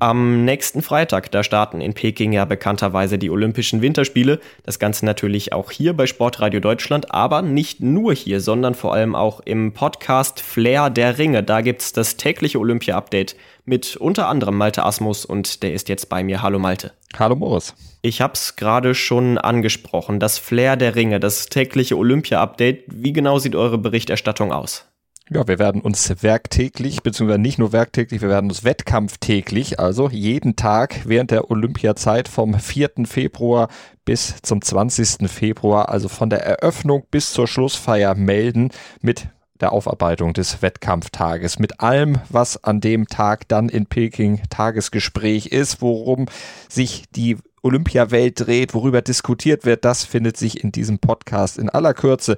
Am 0.00 0.44
nächsten 0.44 0.82
Freitag, 0.82 1.30
da 1.30 1.44
starten 1.44 1.80
in 1.80 1.94
Peking 1.94 2.32
ja 2.32 2.44
bekannterweise 2.44 3.16
die 3.16 3.30
Olympischen 3.30 3.80
Winterspiele. 3.80 4.40
Das 4.64 4.78
Ganze 4.78 5.06
natürlich 5.06 5.52
auch 5.52 5.70
hier 5.70 5.92
bei 5.92 6.06
Sportradio 6.06 6.60
Deutschland, 6.60 7.12
aber 7.12 7.42
nicht 7.42 7.80
nur 7.80 8.12
hier, 8.12 8.40
sondern 8.40 8.74
vor 8.74 8.92
allem 8.92 9.14
auch 9.14 9.40
im 9.40 9.72
Podcast 9.72 10.40
Flair 10.40 10.90
der 10.90 11.18
Ringe. 11.18 11.42
Da 11.42 11.60
gibt's 11.60 11.92
das 11.92 12.16
tägliche 12.16 12.58
Olympia-Update 12.58 13.36
mit 13.64 13.96
unter 13.96 14.28
anderem 14.28 14.56
Malte 14.56 14.84
Asmus 14.84 15.24
und 15.24 15.62
der 15.62 15.72
ist 15.72 15.88
jetzt 15.88 16.08
bei 16.08 16.24
mir. 16.24 16.42
Hallo 16.42 16.58
Malte. 16.58 16.92
Hallo 17.18 17.36
Moritz. 17.36 17.74
Ich 18.02 18.20
hab's 18.20 18.56
gerade 18.56 18.94
schon 18.94 19.38
angesprochen, 19.38 20.20
das 20.20 20.38
Flair 20.38 20.76
der 20.76 20.96
Ringe, 20.96 21.20
das 21.20 21.46
tägliche 21.46 21.96
Olympia-Update. 21.96 22.84
Wie 22.88 23.12
genau 23.12 23.38
sieht 23.38 23.54
eure 23.54 23.78
Berichterstattung 23.78 24.52
aus? 24.52 24.86
Ja, 25.30 25.48
wir 25.48 25.58
werden 25.58 25.80
uns 25.80 26.22
werktäglich, 26.22 27.02
beziehungsweise 27.02 27.40
nicht 27.40 27.58
nur 27.58 27.72
werktäglich, 27.72 28.20
wir 28.20 28.28
werden 28.28 28.50
uns 28.50 28.62
wettkampftäglich, 28.62 29.80
also 29.80 30.10
jeden 30.10 30.54
Tag 30.54 31.00
während 31.06 31.30
der 31.30 31.50
Olympiazeit 31.50 32.28
vom 32.28 32.52
4. 32.52 32.90
Februar 33.06 33.68
bis 34.04 34.36
zum 34.42 34.60
20. 34.60 35.30
Februar, 35.30 35.88
also 35.88 36.08
von 36.08 36.28
der 36.28 36.44
Eröffnung 36.44 37.04
bis 37.10 37.32
zur 37.32 37.48
Schlussfeier 37.48 38.14
melden 38.14 38.70
mit 39.00 39.28
der 39.60 39.72
Aufarbeitung 39.72 40.34
des 40.34 40.60
Wettkampftages, 40.60 41.58
mit 41.58 41.80
allem, 41.80 42.18
was 42.28 42.62
an 42.62 42.82
dem 42.82 43.06
Tag 43.06 43.48
dann 43.48 43.70
in 43.70 43.86
Peking 43.86 44.42
Tagesgespräch 44.50 45.46
ist, 45.46 45.80
worum 45.80 46.26
sich 46.68 47.04
die 47.16 47.38
Olympiawelt 47.62 48.46
dreht, 48.46 48.74
worüber 48.74 49.00
diskutiert 49.00 49.64
wird, 49.64 49.86
das 49.86 50.04
findet 50.04 50.36
sich 50.36 50.62
in 50.62 50.70
diesem 50.70 50.98
Podcast 50.98 51.56
in 51.56 51.70
aller 51.70 51.94
Kürze 51.94 52.36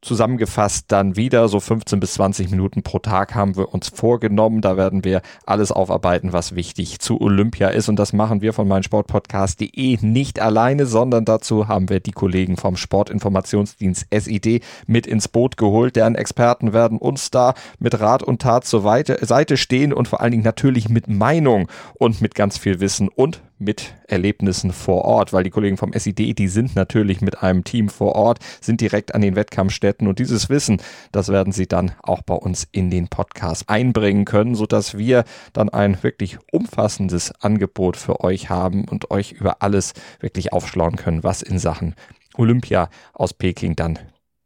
zusammengefasst 0.00 0.86
dann 0.88 1.16
wieder 1.16 1.48
so 1.48 1.58
15 1.58 1.98
bis 1.98 2.14
20 2.14 2.50
Minuten 2.50 2.82
pro 2.82 2.98
Tag 2.98 3.34
haben 3.34 3.56
wir 3.56 3.74
uns 3.74 3.88
vorgenommen. 3.88 4.60
Da 4.60 4.76
werden 4.76 5.04
wir 5.04 5.22
alles 5.44 5.72
aufarbeiten, 5.72 6.32
was 6.32 6.54
wichtig 6.54 7.00
zu 7.00 7.20
Olympia 7.20 7.68
ist. 7.68 7.88
Und 7.88 7.96
das 7.96 8.12
machen 8.12 8.40
wir 8.40 8.52
von 8.52 8.68
meinsportpodcast.de 8.68 9.98
nicht 10.02 10.40
alleine, 10.40 10.86
sondern 10.86 11.24
dazu 11.24 11.66
haben 11.66 11.88
wir 11.88 12.00
die 12.00 12.12
Kollegen 12.12 12.56
vom 12.56 12.76
Sportinformationsdienst 12.76 14.06
SID 14.12 14.62
mit 14.86 15.06
ins 15.06 15.28
Boot 15.28 15.56
geholt. 15.56 15.96
Deren 15.96 16.14
Experten 16.14 16.72
werden 16.72 16.98
uns 16.98 17.30
da 17.30 17.54
mit 17.78 17.98
Rat 17.98 18.22
und 18.22 18.40
Tat 18.40 18.64
zur 18.64 18.82
Seite 18.82 19.56
stehen 19.56 19.92
und 19.92 20.06
vor 20.06 20.20
allen 20.20 20.30
Dingen 20.30 20.44
natürlich 20.44 20.88
mit 20.88 21.08
Meinung 21.08 21.68
und 21.94 22.20
mit 22.20 22.34
ganz 22.34 22.56
viel 22.56 22.80
Wissen 22.80 23.08
und 23.08 23.40
mit 23.58 23.94
Erlebnissen 24.06 24.72
vor 24.72 25.04
Ort, 25.04 25.32
weil 25.32 25.44
die 25.44 25.50
Kollegen 25.50 25.76
vom 25.76 25.92
SID, 25.92 26.38
die 26.38 26.48
sind 26.48 26.76
natürlich 26.76 27.20
mit 27.20 27.42
einem 27.42 27.64
Team 27.64 27.88
vor 27.88 28.14
Ort, 28.14 28.38
sind 28.60 28.80
direkt 28.80 29.14
an 29.14 29.20
den 29.20 29.36
Wettkampfstätten 29.36 30.08
und 30.08 30.18
dieses 30.18 30.48
Wissen, 30.48 30.80
das 31.12 31.28
werden 31.28 31.52
sie 31.52 31.66
dann 31.66 31.92
auch 32.02 32.22
bei 32.22 32.34
uns 32.34 32.66
in 32.72 32.90
den 32.90 33.08
Podcast 33.08 33.68
einbringen 33.68 34.24
können, 34.24 34.54
sodass 34.54 34.96
wir 34.96 35.24
dann 35.52 35.68
ein 35.68 36.02
wirklich 36.02 36.38
umfassendes 36.52 37.32
Angebot 37.40 37.96
für 37.96 38.20
euch 38.20 38.48
haben 38.48 38.84
und 38.84 39.10
euch 39.10 39.32
über 39.32 39.62
alles 39.62 39.94
wirklich 40.20 40.52
aufschlauen 40.52 40.96
können, 40.96 41.24
was 41.24 41.42
in 41.42 41.58
Sachen 41.58 41.94
Olympia 42.36 42.88
aus 43.12 43.34
Peking 43.34 43.76
dann 43.76 43.98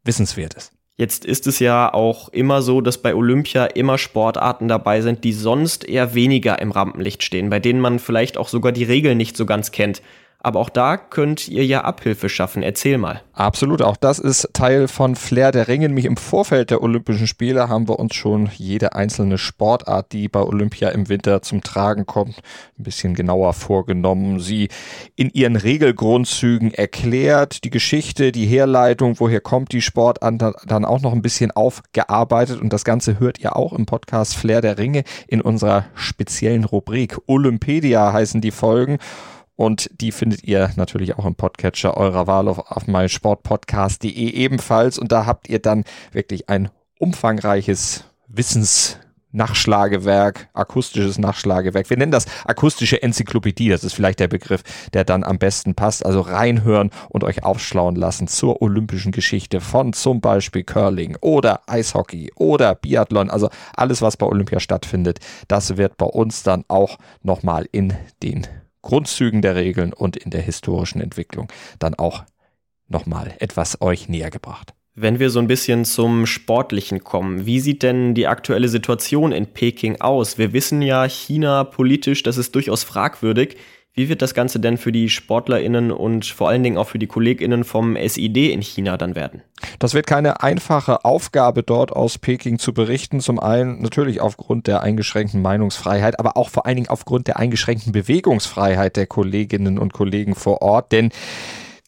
wissenswert 0.03 0.55
ist. 0.55 0.72
Jetzt 0.95 1.25
ist 1.25 1.47
es 1.47 1.57
ja 1.57 1.91
auch 1.91 2.29
immer 2.29 2.61
so, 2.61 2.79
dass 2.79 2.99
bei 2.99 3.15
Olympia 3.15 3.65
immer 3.65 3.97
Sportarten 3.97 4.67
dabei 4.67 5.01
sind, 5.01 5.23
die 5.23 5.33
sonst 5.33 5.87
eher 5.89 6.13
weniger 6.13 6.59
im 6.59 6.71
Rampenlicht 6.71 7.23
stehen, 7.23 7.49
bei 7.49 7.59
denen 7.59 7.79
man 7.79 7.97
vielleicht 7.97 8.37
auch 8.37 8.47
sogar 8.47 8.71
die 8.71 8.83
Regeln 8.83 9.17
nicht 9.17 9.35
so 9.35 9.47
ganz 9.47 9.71
kennt. 9.71 10.03
Aber 10.45 10.59
auch 10.59 10.69
da 10.69 10.97
könnt 10.97 11.47
ihr 11.47 11.65
ja 11.65 11.85
Abhilfe 11.85 12.27
schaffen. 12.27 12.63
Erzähl 12.63 12.97
mal. 12.97 13.21
Absolut, 13.31 13.81
auch 13.81 13.95
das 13.95 14.19
ist 14.19 14.49
Teil 14.51 14.89
von 14.89 15.15
Flair 15.15 15.53
der 15.53 15.69
Ringe. 15.69 15.87
Nämlich 15.87 16.03
im 16.03 16.17
Vorfeld 16.17 16.69
der 16.69 16.83
Olympischen 16.83 17.27
Spiele 17.27 17.69
haben 17.69 17.87
wir 17.87 17.97
uns 17.97 18.13
schon 18.13 18.49
jede 18.57 18.93
einzelne 18.93 19.37
Sportart, 19.37 20.11
die 20.11 20.27
bei 20.27 20.41
Olympia 20.41 20.89
im 20.89 21.07
Winter 21.07 21.41
zum 21.43 21.63
Tragen 21.63 22.05
kommt, 22.05 22.41
ein 22.77 22.83
bisschen 22.83 23.15
genauer 23.15 23.53
vorgenommen. 23.53 24.41
Sie 24.41 24.67
in 25.15 25.29
ihren 25.29 25.55
Regelgrundzügen 25.55 26.73
erklärt, 26.73 27.63
die 27.63 27.69
Geschichte, 27.69 28.33
die 28.33 28.45
Herleitung, 28.45 29.21
woher 29.21 29.39
kommt 29.39 29.71
die 29.71 29.81
Sportart, 29.81 30.41
dann 30.67 30.83
auch 30.83 31.01
noch 31.01 31.13
ein 31.13 31.21
bisschen 31.21 31.51
aufgearbeitet. 31.51 32.59
Und 32.59 32.73
das 32.73 32.83
Ganze 32.83 33.17
hört 33.17 33.39
ihr 33.39 33.55
auch 33.55 33.71
im 33.71 33.85
Podcast 33.85 34.35
Flair 34.35 34.59
der 34.59 34.77
Ringe 34.77 35.05
in 35.25 35.39
unserer 35.39 35.85
speziellen 35.95 36.65
Rubrik. 36.65 37.17
Olympedia 37.27 38.11
heißen 38.11 38.41
die 38.41 38.51
Folgen. 38.51 38.97
Und 39.55 39.89
die 40.01 40.11
findet 40.11 40.43
ihr 40.43 40.71
natürlich 40.75 41.17
auch 41.17 41.25
im 41.25 41.35
Podcatcher 41.35 41.95
eurer 41.95 42.27
Wahl 42.27 42.47
auf, 42.47 42.59
auf 42.59 42.87
meinsportpodcast.de 42.87 44.09
ebenfalls. 44.09 44.97
Und 44.97 45.11
da 45.11 45.25
habt 45.25 45.49
ihr 45.49 45.59
dann 45.59 45.83
wirklich 46.11 46.49
ein 46.49 46.69
umfangreiches 46.99 48.05
Wissens 48.27 48.97
Nachschlagewerk, 49.33 50.47
akustisches 50.53 51.17
Nachschlagewerk. 51.17 51.89
Wir 51.89 51.97
nennen 51.97 52.11
das 52.11 52.27
akustische 52.45 53.01
Enzyklopädie. 53.01 53.69
Das 53.69 53.83
ist 53.83 53.93
vielleicht 53.93 54.19
der 54.19 54.27
Begriff, 54.27 54.61
der 54.93 55.03
dann 55.03 55.23
am 55.23 55.39
besten 55.39 55.73
passt. 55.73 56.05
Also 56.05 56.21
reinhören 56.21 56.91
und 57.09 57.23
euch 57.23 57.43
aufschlauen 57.43 57.95
lassen 57.95 58.27
zur 58.27 58.61
olympischen 58.61 59.11
Geschichte 59.11 59.59
von 59.59 59.91
zum 59.93 60.21
Beispiel 60.21 60.63
Curling 60.63 61.17
oder 61.19 61.61
Eishockey 61.67 62.31
oder 62.35 62.75
Biathlon. 62.75 63.31
Also 63.31 63.49
alles, 63.75 64.03
was 64.03 64.17
bei 64.17 64.27
Olympia 64.27 64.59
stattfindet, 64.59 65.19
das 65.47 65.77
wird 65.77 65.97
bei 65.97 66.05
uns 66.05 66.43
dann 66.43 66.63
auch 66.67 66.99
nochmal 67.23 67.67
in 67.71 67.93
den 68.21 68.47
Grundzügen 68.83 69.41
der 69.41 69.55
Regeln 69.55 69.91
und 69.91 70.15
in 70.15 70.29
der 70.29 70.41
historischen 70.41 71.01
Entwicklung 71.01 71.51
dann 71.79 71.95
auch 71.95 72.23
nochmal 72.87 73.33
etwas 73.39 73.81
euch 73.81 74.07
näher 74.07 74.29
gebracht. 74.29 74.75
Wenn 74.95 75.17
wir 75.17 75.31
so 75.31 75.39
ein 75.39 75.47
bisschen 75.47 75.85
zum 75.85 76.27
Sportlichen 76.27 77.03
kommen, 77.03 77.47
wie 77.47 77.59
sieht 77.59 77.81
denn 77.81 78.13
die 78.13 78.27
aktuelle 78.27 78.69
Situation 78.69 79.31
in 79.31 79.47
Peking 79.47 79.99
aus? 79.99 80.37
Wir 80.37 80.53
wissen 80.53 80.83
ja, 80.83 81.05
China 81.05 81.63
politisch, 81.63 82.21
das 82.21 82.37
ist 82.37 82.53
durchaus 82.53 82.83
fragwürdig. 82.83 83.57
Wie 83.95 84.09
wird 84.09 84.23
das 84.23 84.33
Ganze 84.33 84.59
denn 84.59 84.79
für 84.79 84.91
die 84.91 85.07
SportlerInnen 85.07 85.91
und 85.91 86.25
vor 86.25 86.49
allen 86.49 86.63
Dingen 86.63 86.77
auch 86.77 86.87
für 86.87 86.97
die 86.97 87.05
KollegInnen 87.05 87.63
vom 87.63 87.95
SID 87.95 88.51
in 88.51 88.63
China 88.63 88.97
dann 88.97 89.13
werden? 89.13 89.43
Das 89.77 89.93
wird 89.93 90.07
keine 90.07 90.41
einfache 90.41 91.05
Aufgabe, 91.05 91.61
dort 91.61 91.91
aus 91.91 92.17
Peking 92.17 92.57
zu 92.57 92.73
berichten. 92.73 93.19
Zum 93.19 93.39
einen 93.39 93.83
natürlich 93.83 94.19
aufgrund 94.19 94.65
der 94.65 94.81
eingeschränkten 94.81 95.43
Meinungsfreiheit, 95.43 96.19
aber 96.19 96.37
auch 96.37 96.49
vor 96.49 96.65
allen 96.65 96.77
Dingen 96.77 96.89
aufgrund 96.89 97.27
der 97.27 97.37
eingeschränkten 97.37 97.91
Bewegungsfreiheit 97.91 98.95
der 98.95 99.05
Kolleginnen 99.05 99.77
und 99.77 99.93
Kollegen 99.93 100.33
vor 100.33 100.63
Ort. 100.63 100.91
Denn 100.91 101.11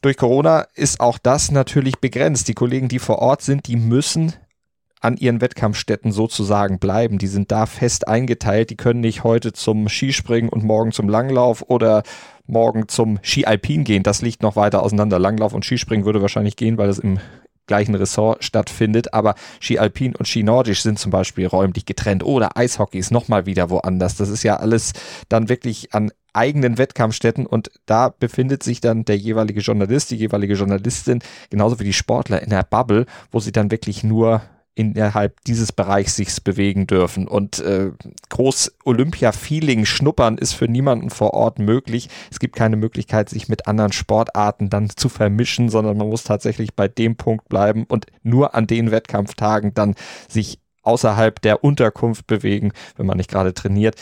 durch 0.04 0.16
Corona 0.16 0.68
ist 0.76 1.00
auch 1.00 1.18
das 1.18 1.50
natürlich 1.50 1.98
begrenzt. 1.98 2.48
Die 2.48 2.54
Kollegen, 2.54 2.88
die 2.88 3.00
vor 3.00 3.18
Ort 3.18 3.42
sind, 3.42 3.66
die 3.66 3.78
müssen 3.78 4.34
an 5.06 5.18
ihren 5.18 5.40
Wettkampfstätten 5.40 6.12
sozusagen 6.12 6.80
bleiben. 6.80 7.20
Die 7.20 7.28
sind 7.28 7.52
da 7.52 7.68
fest 7.68 8.08
eingeteilt. 8.08 8.72
Die 8.72 8.76
können 8.76 9.02
nicht 9.02 9.24
heute 9.24 9.54
zum 9.54 9.88
Skispringen 9.88 10.50
und 10.50 10.64
morgen 10.64 10.92
zum 10.92 11.08
Langlauf 11.08 11.64
oder 11.68 12.02
morgen 12.48 12.88
zum 12.88 13.20
Ski-Alpin 13.22 13.84
gehen. 13.84 14.02
Das 14.02 14.24
liegt 14.24 14.42
noch 14.42 14.56
weiter 14.56 14.82
auseinander. 14.82 15.20
Langlauf 15.20 15.54
und 15.54 15.64
Skispringen 15.64 16.06
würde 16.06 16.24
wahrscheinlich 16.24 16.56
gehen, 16.56 16.80
weil 16.80 16.90
es 16.90 16.98
im 16.98 17.20
gleichen 17.68 17.96
Ressort 17.96 18.44
stattfindet, 18.44 19.14
aber 19.14 19.34
Ski 19.60 19.80
Alpin 19.80 20.16
und 20.16 20.28
Ski 20.28 20.44
Nordisch 20.44 20.84
sind 20.84 21.00
zum 21.00 21.12
Beispiel 21.12 21.48
räumlich 21.48 21.86
getrennt 21.86 22.24
oder 22.24 22.58
Eishockey 22.58 23.00
ist 23.00 23.12
nochmal 23.12 23.48
wieder 23.48 23.72
woanders. 23.72 24.16
Das 24.16 24.30
ist 24.30 24.44
ja 24.44 24.58
alles 24.58 24.94
dann 25.30 25.50
wirklich 25.50 25.94
an 25.94 26.12
eigenen 26.34 26.78
Wettkampfstätten 26.78 27.48
und 27.48 27.72
da 27.88 28.10
befindet 28.10 28.62
sich 28.62 28.82
dann 28.82 29.06
der 29.06 29.18
jeweilige 29.18 29.62
Journalist, 29.62 30.12
die 30.12 30.18
jeweilige 30.18 30.54
Journalistin, 30.54 31.24
genauso 31.50 31.80
wie 31.80 31.86
die 31.86 31.94
Sportler 31.94 32.42
in 32.44 32.50
der 32.50 32.64
Bubble, 32.64 33.06
wo 33.32 33.40
sie 33.40 33.52
dann 33.52 33.72
wirklich 33.72 34.04
nur 34.04 34.42
innerhalb 34.76 35.42
dieses 35.46 35.72
Bereichs 35.72 36.18
sich 36.18 36.44
bewegen 36.44 36.86
dürfen. 36.86 37.28
Und 37.28 37.60
äh, 37.60 37.92
groß 38.30 38.76
Olympia-Feeling 38.84 39.86
schnuppern 39.86 40.38
ist 40.38 40.54
für 40.54 40.68
niemanden 40.68 41.10
vor 41.10 41.34
Ort 41.34 41.60
möglich. 41.60 42.10
Es 42.30 42.40
gibt 42.40 42.56
keine 42.56 42.76
Möglichkeit, 42.76 43.30
sich 43.30 43.48
mit 43.48 43.68
anderen 43.68 43.94
Sportarten 43.94 44.70
dann 44.70 44.90
zu 44.90 45.10
vermischen, 45.10 45.70
sondern 45.70 45.98
man 45.98 46.10
muss 46.10 46.24
tatsächlich 46.24 46.76
bei 46.76 46.88
dem 46.88 47.16
Punkt 47.16 47.48
bleiben 47.48 47.86
und 47.86 48.06
nur 48.22 48.54
an 48.54 48.68
den 48.68 48.92
Wettkampftagen 48.92 49.74
dann 49.74 49.96
sich 50.28 50.60
außerhalb 50.84 51.42
der 51.42 51.64
Unterkunft 51.64 52.28
bewegen, 52.28 52.72
wenn 52.96 53.06
man 53.06 53.18
nicht 53.18 53.32
gerade 53.32 53.54
trainiert, 53.54 53.96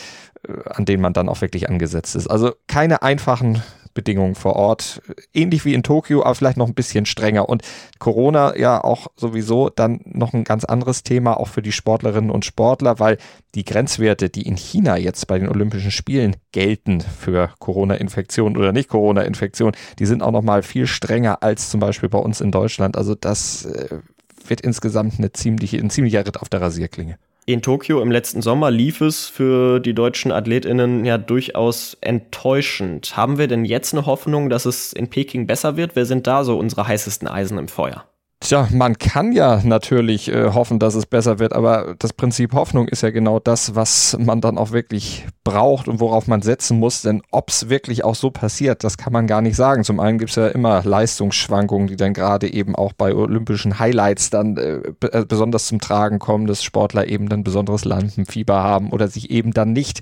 äh, 0.46 0.52
an 0.70 0.84
denen 0.84 1.02
man 1.02 1.12
dann 1.12 1.28
auch 1.28 1.40
wirklich 1.40 1.68
angesetzt 1.68 2.16
ist. 2.16 2.26
Also 2.26 2.52
keine 2.66 3.02
einfachen 3.02 3.62
Bedingungen 3.94 4.34
vor 4.34 4.56
Ort. 4.56 5.00
Ähnlich 5.32 5.64
wie 5.64 5.74
in 5.74 5.82
Tokio, 5.82 6.22
aber 6.22 6.34
vielleicht 6.34 6.56
noch 6.56 6.66
ein 6.66 6.74
bisschen 6.74 7.06
strenger. 7.06 7.48
Und 7.48 7.62
Corona 7.98 8.56
ja 8.56 8.82
auch 8.82 9.06
sowieso 9.16 9.70
dann 9.70 10.00
noch 10.04 10.34
ein 10.34 10.44
ganz 10.44 10.64
anderes 10.64 11.02
Thema, 11.02 11.38
auch 11.38 11.48
für 11.48 11.62
die 11.62 11.72
Sportlerinnen 11.72 12.30
und 12.30 12.44
Sportler, 12.44 12.98
weil 12.98 13.18
die 13.54 13.64
Grenzwerte, 13.64 14.28
die 14.28 14.42
in 14.42 14.56
China 14.56 14.96
jetzt 14.96 15.26
bei 15.26 15.38
den 15.38 15.48
Olympischen 15.48 15.90
Spielen 15.90 16.36
gelten 16.52 17.00
für 17.00 17.50
Corona-Infektion 17.60 18.56
oder 18.56 18.72
nicht 18.72 18.88
Corona-Infektion, 18.88 19.72
die 19.98 20.06
sind 20.06 20.22
auch 20.22 20.32
noch 20.32 20.42
mal 20.42 20.62
viel 20.62 20.86
strenger 20.86 21.42
als 21.42 21.70
zum 21.70 21.80
Beispiel 21.80 22.08
bei 22.08 22.18
uns 22.18 22.40
in 22.40 22.50
Deutschland. 22.50 22.96
Also 22.96 23.14
das 23.14 23.64
äh, 23.64 24.00
wird 24.46 24.60
insgesamt 24.60 25.18
eine 25.18 25.32
ziemliche, 25.32 25.78
ein 25.78 25.90
ziemlicher 25.90 26.26
Ritt 26.26 26.40
auf 26.40 26.48
der 26.48 26.60
Rasierklinge. 26.60 27.18
In 27.46 27.60
Tokio 27.60 28.00
im 28.00 28.10
letzten 28.10 28.40
Sommer 28.40 28.70
lief 28.70 29.02
es 29.02 29.26
für 29.26 29.78
die 29.78 29.92
deutschen 29.92 30.32
Athletinnen 30.32 31.04
ja 31.04 31.18
durchaus 31.18 31.94
enttäuschend. 32.00 33.18
Haben 33.18 33.36
wir 33.36 33.48
denn 33.48 33.66
jetzt 33.66 33.92
eine 33.92 34.06
Hoffnung, 34.06 34.48
dass 34.48 34.64
es 34.64 34.94
in 34.94 35.10
Peking 35.10 35.46
besser 35.46 35.76
wird? 35.76 35.94
Wer 35.94 36.06
sind 36.06 36.26
da 36.26 36.42
so 36.42 36.58
unsere 36.58 36.88
heißesten 36.88 37.28
Eisen 37.28 37.58
im 37.58 37.68
Feuer? 37.68 38.06
Tja, 38.40 38.68
man 38.72 38.98
kann 38.98 39.32
ja 39.32 39.62
natürlich 39.64 40.30
äh, 40.30 40.50
hoffen, 40.52 40.78
dass 40.78 40.94
es 40.94 41.06
besser 41.06 41.38
wird, 41.38 41.54
aber 41.54 41.94
das 41.98 42.12
Prinzip 42.12 42.52
Hoffnung 42.52 42.88
ist 42.88 43.02
ja 43.02 43.08
genau 43.08 43.38
das, 43.38 43.74
was 43.74 44.18
man 44.20 44.42
dann 44.42 44.58
auch 44.58 44.70
wirklich 44.72 45.24
braucht 45.44 45.88
und 45.88 45.98
worauf 45.98 46.26
man 46.26 46.42
setzen 46.42 46.78
muss. 46.78 47.00
Denn 47.00 47.22
ob 47.30 47.48
es 47.48 47.70
wirklich 47.70 48.04
auch 48.04 48.14
so 48.14 48.30
passiert, 48.30 48.84
das 48.84 48.98
kann 48.98 49.14
man 49.14 49.26
gar 49.26 49.40
nicht 49.40 49.56
sagen. 49.56 49.82
Zum 49.82 49.98
einen 49.98 50.18
gibt 50.18 50.30
es 50.30 50.36
ja 50.36 50.48
immer 50.48 50.82
Leistungsschwankungen, 50.84 51.86
die 51.86 51.96
dann 51.96 52.12
gerade 52.12 52.52
eben 52.52 52.76
auch 52.76 52.92
bei 52.92 53.14
olympischen 53.14 53.78
Highlights 53.78 54.28
dann 54.28 54.58
äh, 54.58 54.80
äh, 55.06 55.24
besonders 55.24 55.66
zum 55.66 55.80
Tragen 55.80 56.18
kommen, 56.18 56.46
dass 56.46 56.62
Sportler 56.62 57.08
eben 57.08 57.30
dann 57.30 57.44
besonderes 57.44 57.86
Lampenfieber 57.86 58.62
haben 58.62 58.90
oder 58.90 59.08
sich 59.08 59.30
eben 59.30 59.52
dann 59.52 59.72
nicht 59.72 60.00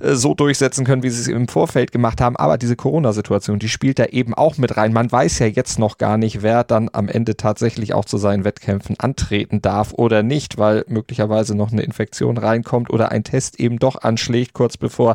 äh, 0.00 0.14
so 0.14 0.34
durchsetzen 0.34 0.84
können, 0.84 1.02
wie 1.02 1.10
sie 1.10 1.22
es 1.22 1.28
im 1.28 1.48
Vorfeld 1.48 1.92
gemacht 1.92 2.20
haben. 2.20 2.36
Aber 2.36 2.58
diese 2.58 2.76
Corona-Situation, 2.76 3.58
die 3.58 3.70
spielt 3.70 3.98
da 3.98 4.04
eben 4.04 4.34
auch 4.34 4.58
mit 4.58 4.76
rein. 4.76 4.92
Man 4.92 5.10
weiß 5.10 5.38
ja 5.38 5.46
jetzt 5.46 5.78
noch 5.78 5.96
gar 5.96 6.18
nicht, 6.18 6.42
wer 6.42 6.62
dann 6.62 6.90
am 6.92 7.08
Ende 7.08 7.38
tatsächlich 7.38 7.69
tatsächlich 7.70 7.94
auch 7.94 8.04
zu 8.04 8.18
seinen 8.18 8.44
Wettkämpfen 8.44 8.98
antreten 8.98 9.62
darf 9.62 9.92
oder 9.92 10.24
nicht, 10.24 10.58
weil 10.58 10.84
möglicherweise 10.88 11.54
noch 11.54 11.70
eine 11.70 11.82
Infektion 11.82 12.36
reinkommt 12.36 12.90
oder 12.90 13.12
ein 13.12 13.22
Test 13.22 13.60
eben 13.60 13.78
doch 13.78 14.02
anschlägt, 14.02 14.54
kurz 14.54 14.76
bevor 14.76 15.14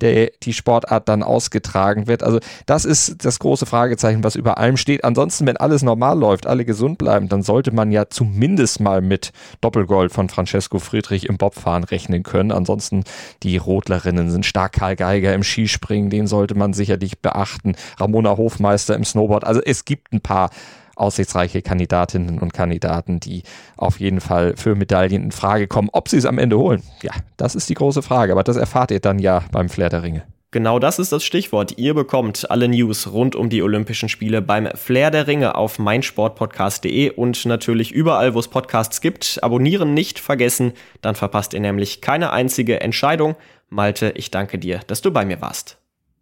der, 0.00 0.30
die 0.44 0.52
Sportart 0.52 1.08
dann 1.08 1.24
ausgetragen 1.24 2.06
wird. 2.06 2.22
Also 2.22 2.38
das 2.64 2.84
ist 2.84 3.24
das 3.24 3.40
große 3.40 3.66
Fragezeichen, 3.66 4.22
was 4.22 4.36
über 4.36 4.58
allem 4.58 4.76
steht. 4.76 5.02
Ansonsten, 5.02 5.46
wenn 5.46 5.56
alles 5.56 5.82
normal 5.82 6.16
läuft, 6.16 6.46
alle 6.46 6.64
gesund 6.64 6.98
bleiben, 6.98 7.28
dann 7.28 7.42
sollte 7.42 7.72
man 7.72 7.90
ja 7.90 8.08
zumindest 8.08 8.78
mal 8.78 9.00
mit 9.02 9.32
Doppelgold 9.60 10.12
von 10.12 10.28
Francesco 10.28 10.78
Friedrich 10.78 11.28
im 11.28 11.38
Bobfahren 11.38 11.82
rechnen 11.82 12.22
können. 12.22 12.52
Ansonsten 12.52 13.02
die 13.42 13.56
Rodlerinnen 13.56 14.30
sind 14.30 14.46
stark. 14.46 14.74
Karl 14.74 14.94
Geiger 14.94 15.34
im 15.34 15.42
Skispringen, 15.42 16.10
den 16.10 16.28
sollte 16.28 16.54
man 16.54 16.72
sicherlich 16.72 17.20
beachten. 17.20 17.74
Ramona 17.98 18.36
Hofmeister 18.36 18.94
im 18.94 19.04
Snowboard. 19.04 19.42
Also 19.44 19.60
es 19.64 19.84
gibt 19.84 20.12
ein 20.12 20.20
paar 20.20 20.50
aussichtsreiche 20.96 21.62
Kandidatinnen 21.62 22.40
und 22.40 22.52
Kandidaten, 22.52 23.20
die 23.20 23.42
auf 23.76 24.00
jeden 24.00 24.20
Fall 24.20 24.56
für 24.56 24.74
Medaillen 24.74 25.24
in 25.24 25.32
Frage 25.32 25.68
kommen. 25.68 25.88
Ob 25.92 26.08
sie 26.08 26.16
es 26.16 26.26
am 26.26 26.38
Ende 26.38 26.58
holen, 26.58 26.82
ja, 27.02 27.12
das 27.36 27.54
ist 27.54 27.68
die 27.68 27.74
große 27.74 28.02
Frage. 28.02 28.32
Aber 28.32 28.42
das 28.42 28.56
erfahrt 28.56 28.90
ihr 28.90 29.00
dann 29.00 29.18
ja 29.18 29.44
beim 29.52 29.68
Flair 29.68 29.88
der 29.88 30.02
Ringe. 30.02 30.24
Genau 30.52 30.78
das 30.78 30.98
ist 30.98 31.12
das 31.12 31.22
Stichwort. 31.22 31.76
Ihr 31.76 31.92
bekommt 31.92 32.50
alle 32.50 32.68
News 32.68 33.12
rund 33.12 33.36
um 33.36 33.50
die 33.50 33.62
Olympischen 33.62 34.08
Spiele 34.08 34.40
beim 34.40 34.68
Flair 34.74 35.10
der 35.10 35.26
Ringe 35.26 35.54
auf 35.54 35.78
meinsportpodcast.de 35.78 37.10
und 37.10 37.44
natürlich 37.44 37.92
überall, 37.92 38.32
wo 38.32 38.38
es 38.38 38.48
Podcasts 38.48 39.00
gibt. 39.00 39.38
Abonnieren 39.42 39.92
nicht 39.92 40.18
vergessen, 40.18 40.72
dann 41.02 41.14
verpasst 41.14 41.52
ihr 41.52 41.60
nämlich 41.60 42.00
keine 42.00 42.30
einzige 42.30 42.80
Entscheidung. 42.80 43.36
Malte, 43.68 44.12
ich 44.14 44.30
danke 44.30 44.58
dir, 44.58 44.80
dass 44.86 45.02
du 45.02 45.10
bei 45.10 45.24
mir 45.24 45.42
warst. 45.42 45.78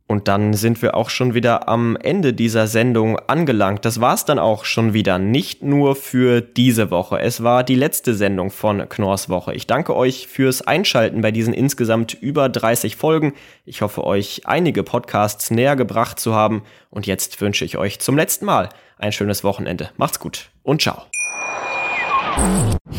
Und 0.06 0.28
dann 0.28 0.52
sind 0.52 0.82
wir 0.82 0.94
auch 0.94 1.08
schon 1.08 1.32
wieder 1.32 1.66
am 1.68 1.96
Ende 1.96 2.34
dieser 2.34 2.66
Sendung 2.66 3.18
angelangt. 3.26 3.86
Das 3.86 4.02
war's 4.02 4.26
dann 4.26 4.38
auch 4.38 4.66
schon 4.66 4.92
wieder. 4.92 5.18
Nicht 5.18 5.62
nur 5.62 5.96
für 5.96 6.42
diese 6.42 6.90
Woche. 6.90 7.20
Es 7.20 7.42
war 7.42 7.64
die 7.64 7.74
letzte 7.74 8.14
Sendung 8.14 8.50
von 8.50 8.86
Knorrs 8.88 9.30
Woche. 9.30 9.54
Ich 9.54 9.66
danke 9.66 9.96
euch 9.96 10.28
fürs 10.28 10.60
Einschalten 10.60 11.22
bei 11.22 11.30
diesen 11.30 11.54
insgesamt 11.54 12.12
über 12.12 12.50
30 12.50 12.96
Folgen. 12.96 13.32
Ich 13.64 13.80
hoffe, 13.80 14.04
euch 14.04 14.42
einige 14.44 14.82
Podcasts 14.82 15.50
näher 15.50 15.74
gebracht 15.74 16.20
zu 16.20 16.34
haben. 16.34 16.64
Und 16.90 17.06
jetzt 17.06 17.40
wünsche 17.40 17.64
ich 17.64 17.78
euch 17.78 17.98
zum 17.98 18.16
letzten 18.16 18.44
Mal 18.44 18.68
ein 18.98 19.12
schönes 19.12 19.42
Wochenende. 19.42 19.90
Macht's 19.96 20.20
gut 20.20 20.50
und 20.62 20.82
ciao. 20.82 21.02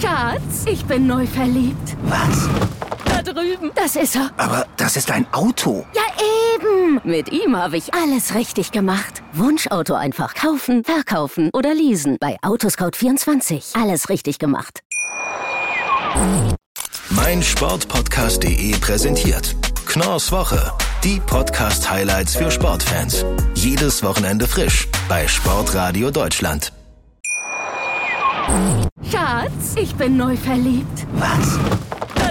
Schatz, 0.01 0.65
ich 0.65 0.83
bin 0.85 1.05
neu 1.05 1.27
verliebt. 1.27 1.95
Was? 2.03 2.49
Da 3.05 3.21
drüben. 3.21 3.71
Das 3.75 3.95
ist 3.95 4.15
er. 4.15 4.31
Aber 4.37 4.65
das 4.77 4.97
ist 4.97 5.11
ein 5.11 5.27
Auto. 5.31 5.85
Ja, 5.93 6.01
eben. 6.55 7.01
Mit 7.03 7.31
ihm 7.31 7.55
habe 7.55 7.77
ich 7.77 7.93
alles 7.93 8.35
richtig 8.35 8.71
gemacht. 8.71 9.23
Wunschauto 9.33 9.93
einfach 9.93 10.33
kaufen, 10.33 10.83
verkaufen 10.83 11.49
oder 11.53 11.73
leasen. 11.73 12.17
Bei 12.19 12.37
Autoscout24. 12.41 13.81
Alles 13.81 14.09
richtig 14.09 14.39
gemacht. 14.39 14.81
Mein 17.09 17.43
Sportpodcast.de 17.43 18.77
präsentiert 18.79 19.55
Knorrs 19.85 20.31
Woche. 20.31 20.71
Die 21.03 21.19
Podcast-Highlights 21.19 22.35
für 22.35 22.49
Sportfans. 22.49 23.25
Jedes 23.53 24.01
Wochenende 24.03 24.47
frisch 24.47 24.87
bei 25.07 25.27
Sportradio 25.27 26.09
Deutschland. 26.09 26.71
Schatz, 29.11 29.75
ich 29.75 29.95
bin 29.95 30.17
neu 30.17 30.35
verliebt. 30.35 31.05
Was? 31.13 31.59